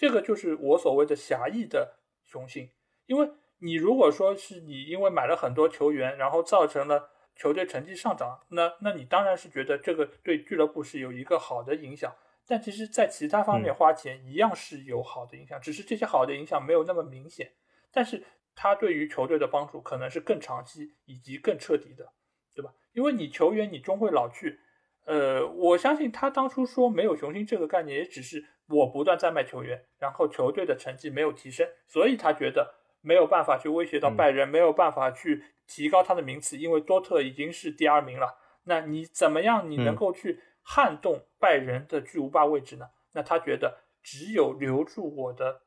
[0.00, 2.70] 这个就是我所谓的狭义的雄心。
[3.04, 12.10] 因为你如果说是你因为买了很多球员，然后造成了球队成绩上涨，那那你当然是觉得这个对俱乐部是有一个好的影响。
[12.46, 17.52] 但其实，在其他方面花钱一样是有好的影响，只是这些好的影响没有那么明显，
[17.92, 18.24] 但是
[18.54, 22.10] 它对于球队的帮助可能是更长期以及更彻底的，
[22.54, 22.72] 对吧？
[22.94, 24.60] 因为你球员你终会老去。
[25.04, 38.38] 呃，我相信他当初说没有雄心这个概念，也只是我不断在卖球员，然后球队的成绩没有提升，所以他觉得没有办法去威胁到拜仁，没有办法去提高他的名次，因为多特已经是第二名了。
[38.64, 42.90] 那你怎么样，你能够去撼动拜仁的巨无霸位置呢？
[43.12, 45.62] 那他觉得只有留住我的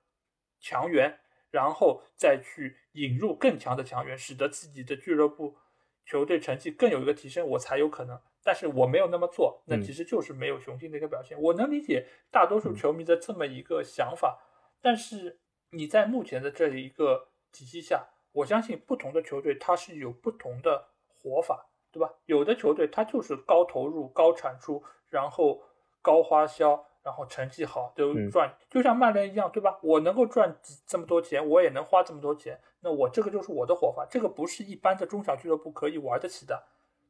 [0.60, 1.20] 强援，
[1.52, 5.58] 然后再去引入更强的强援，使得自己的俱乐部
[6.06, 8.22] 球队成绩更有一个提升，我才有可能。
[8.44, 11.42] 但是我没有那么做，那其实就是没有雄心的一个表现。
[11.42, 14.40] 我能理解大多数球迷的这么一个想法，
[14.82, 15.40] 但是
[15.72, 22.14] 你在目前的这一个体系下，我相信不同的球队它是有不同的活法，对吧？
[22.26, 25.62] 有的球队它就是高投入、高产出，然后
[26.02, 29.80] 高花销，然后成绩好就赚，就像曼联一样，对吧？
[29.82, 36.62] 我能够赚这么多钱，我也能花这么多钱，那我这个就是我的活法，这个不是一般的中小俱乐部可以玩得起的。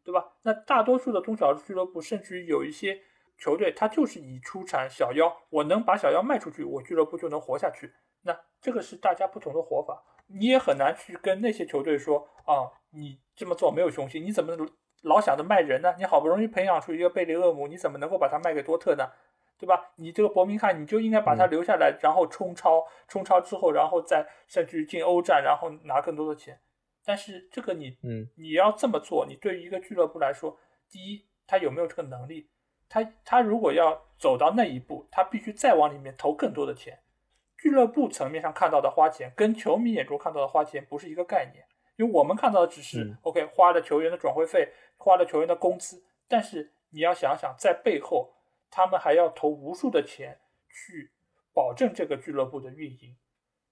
[0.04, 0.34] 对吧？
[0.44, 3.02] 那大多数的中小俱乐部，甚至于有一些
[3.38, 7.94] 球队，它就是以出产小妖，我能把小妖卖出去，我俱乐部就能活下去。
[8.24, 14.56] 那这个是大家不同的活法，你也很难去跟那些球队说啊，你这么做没有雄心，你怎么
[15.02, 15.94] 老想着卖人呢？
[15.98, 19.10] 你好不容易培养出一个贝利厄姆，你怎么能够把它卖给多特呢？
[19.58, 19.92] 对吧？
[19.96, 26.60] 你这个伯明翰，你就应该把他留下来，然后冲超，冲超之后，然后再甚至于进欧战，然后拿更多的钱。
[27.06, 30.58] 但是这个你，嗯，你要这么做，你对于一个俱乐部来说，
[30.90, 32.50] 第一，他有没有这个能力？
[32.88, 37.00] 他他如果要走到那一步，他必须再往里面投更多的钱。
[37.58, 41.66] 俱乐部层面上看到的花钱，跟球迷眼中看到的花钱不是一个概念。
[41.96, 48.34] 因为我们看到的只是，OK，花了球员的转会费，花了球员的工资，但是你要想想，在背后，
[48.70, 50.40] 他们还要投无数的钱
[50.70, 51.12] 去
[51.54, 53.16] 保证这个俱乐部的运营。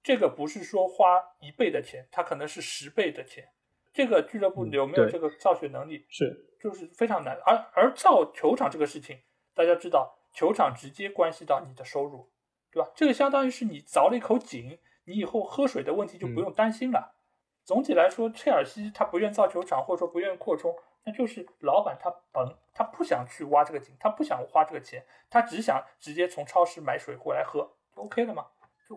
[0.04, 3.50] 这个不是说花一倍的钱，它可能是十倍的钱。
[3.94, 6.06] 这个俱乐部有没有这个造血能力？
[6.10, 7.38] 是，就是非常难。
[7.46, 9.20] 而而造球场这个事情，
[9.54, 12.32] 大家知道，球场直接关系到你的收入，
[12.72, 12.90] 对吧？
[12.96, 17.16] 这个相当于是你凿了一口井，你以后喝水的问题就不用担心了。
[17.64, 20.74] 总体来说，切尔西他不愿造球场，或者说不愿扩充，
[21.04, 28.48] 那就是老板他本他不想去挖这个井，他不想花这个钱，他只想直接从超市买水过来喝，OK 了吗？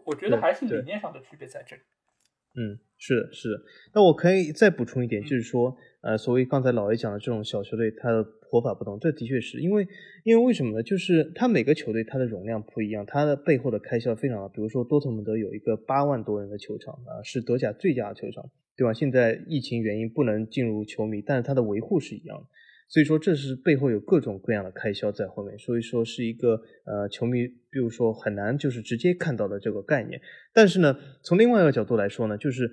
[0.04, 1.82] 我觉得还是理念上的区别在这里。
[2.56, 3.60] 嗯，是的，是的。
[3.92, 9.84] 那我可以再补充一点，就是说，呃，所谓刚才老爷讲的这种小球队，它的活法不同，这的确是因为，
[10.22, 10.80] 因为为什么呢？
[10.80, 14.48] 就是它每个球队它的容量不一样，它的背后的开销非常大。
[14.48, 18.92] 比如说多特蒙德有一个八万多人的球场啊，是德甲最佳的球场，对吧？
[18.92, 22.46] 现在疫情原因不能进入球迷，但是它的维护是一样的。
[22.94, 26.50] 所以说，这是背后有各种各样的开销在后面，所以说是一个
[26.84, 30.20] 呃球迷，比如说很难就是直接看到的这个概念。
[30.52, 32.70] 但是呢，从另外一个角度来说呢，就是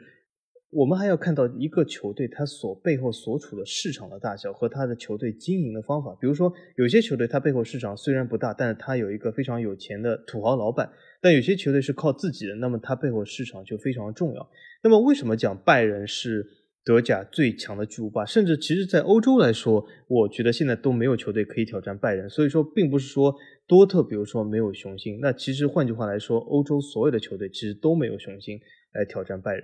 [0.69, 6.15] 我们还要看到一个球队它所背后所处的市场的大小和它的球队经营的方法。
[6.21, 10.87] 比如说，有些球队它背后市场虽然不大，但是它有一个非常有钱的土豪老板；
[11.19, 14.47] 但有些球队是靠自己的，那么它背后市场就非常重要。
[14.83, 16.45] 那么为什么讲拜仁是？
[16.83, 22.27] 德甲最强的巨无霸，甚至其实，在欧洲来说，我觉得现在都没有球队可以挑战拜仁。
[22.27, 23.35] 所以说，并不是说
[23.67, 25.19] 多特，比如说没有雄心。
[25.21, 28.59] 那其实换句话来说，欧洲所有的球队其实都没有雄心
[28.93, 29.63] 来挑战拜仁。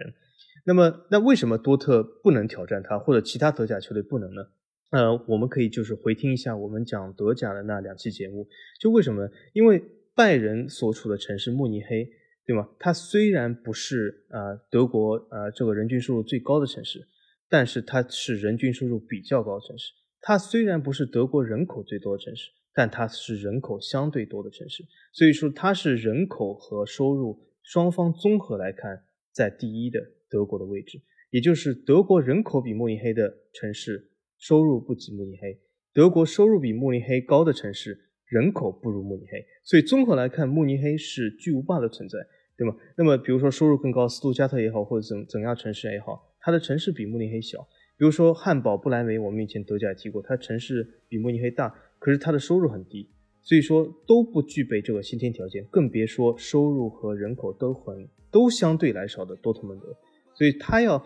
[0.65, 4.43] 那么，那为什么多特不能挑战他，或者其他德甲球队不能呢？
[4.91, 8.47] 呃，我们可以就是回听一下我们讲德甲的那两期节目。
[8.80, 9.28] 就为什么？
[9.53, 9.84] 因为
[10.15, 12.07] 拜仁所处的城市慕尼黑。
[12.48, 12.70] 对吗？
[12.80, 17.06] 它虽然不是呃德国呃这个人均收入最高的城市，
[17.50, 19.91] 但是它是人均收入比较高的城市。
[20.22, 24.82] 它虽然不是德国人口最多的城市，但它是人口相对多的城市。
[25.12, 35.60] 所以说它是人口和收入双方综合来看在第一的德国的位置，也就是德国人口比慕尼黑的城市收入不及慕尼黑，
[35.93, 39.45] 德国收入比慕尼黑高的城市人口不如慕尼黑。
[39.66, 42.18] 所以综合来看，慕尼黑是巨无霸的存在。
[42.58, 42.76] 对吗？
[42.97, 47.60] 那么比如说收入更高，斯图加特也好，或者怎怎样城市也好，它的城市比慕尼黑小。
[47.97, 53.10] 比如说汉堡、不莱梅，我们以前德甲也提过，它城市比慕尼黑大，可是它的收入很低，
[53.41, 59.88] 所以说都不具备这个先天条件，更别说收入和人口都很都相对来少的多特蒙德。
[60.36, 61.03] 所以他要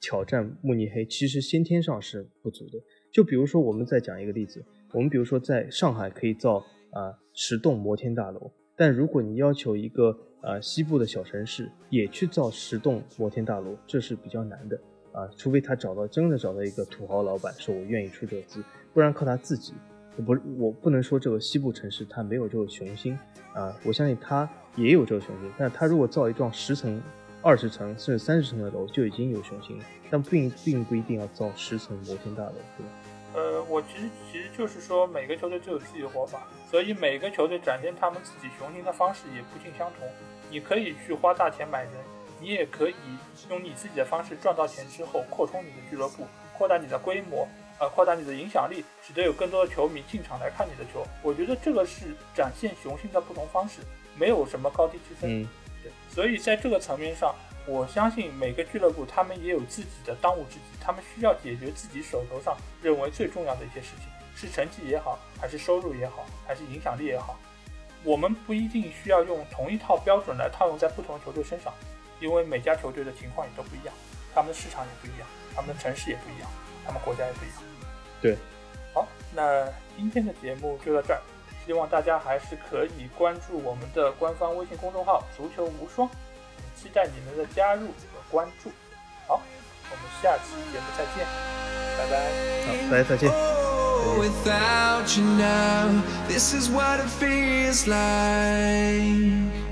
[0.00, 2.78] 挑战慕尼黑，其实先天上是不足的。
[3.12, 6.58] 就比如说我们再讲一个例子，我们比如说在上海可以造
[6.92, 14.80] 啊十栋摩天大楼，但如果你要求一个啊，西部的小城市也去造十栋摩天大楼，这是比较难的
[15.12, 18.62] 啊，除非他找到真的找到一个土豪老板，说我愿意出这个资，
[18.94, 19.74] 不然靠他自己，
[20.24, 23.18] 不我不能说这个西部城市他没有这个雄心
[23.52, 27.02] 啊，我相信他也有这个雄心，但他如果造一幢十层、
[27.42, 32.90] 二十层甚至三十层的楼就已经有雄心了，但并并不一定要造十层摩天大楼，对吧？
[33.34, 40.08] 呃，我其实其实就是说，每个球队都有自己的活法，所以每个球队展现他们自己雄心的方式也不尽相同。
[40.50, 41.92] 你可以去花大钱买人，
[42.40, 42.94] 你也可以
[43.50, 46.26] 用你自己的方式赚到钱之后扩充你的俱乐部，
[46.56, 47.46] 扩大你的规模，
[47.78, 51.06] 呃，扩大你的影响力，使得有更多的球迷进场来看你的球。
[51.22, 53.82] 我觉得这个是展现雄心的不同方式，
[54.16, 55.42] 没有什么高低之分。
[55.42, 55.48] 嗯，
[55.82, 57.34] 对，所以在这个层面上，
[57.68, 67.38] 我相信每个俱乐部他们也有自己的当务之急，他们需要解决自己手头上认为最重要的一些事情，是成绩也好，还是收入也好，还是影响力也好。
[68.04, 71.70] 我们不一定需要用同一套标准来套用在不同的球队身上，
[72.20, 73.94] 因为每家球队的情况也都不一样，
[74.34, 76.50] 他们的市场也不一样，他们的城市也不一样，
[76.86, 77.58] 他们国家也不一样。
[78.22, 78.36] 对，
[78.94, 81.20] 好，那今天的节目就到这儿，
[81.66, 86.08] 希望大家还是可以关注我们的官方微信公众号“足球无双”，
[86.80, 88.70] 期待你们的加入和关注。
[89.26, 89.42] 好，
[89.90, 91.26] 我们下期节目再见，
[91.98, 92.14] 拜拜。
[92.66, 93.28] 好，大家再见。
[94.18, 96.02] without you now.
[96.28, 99.67] This is what it feels like.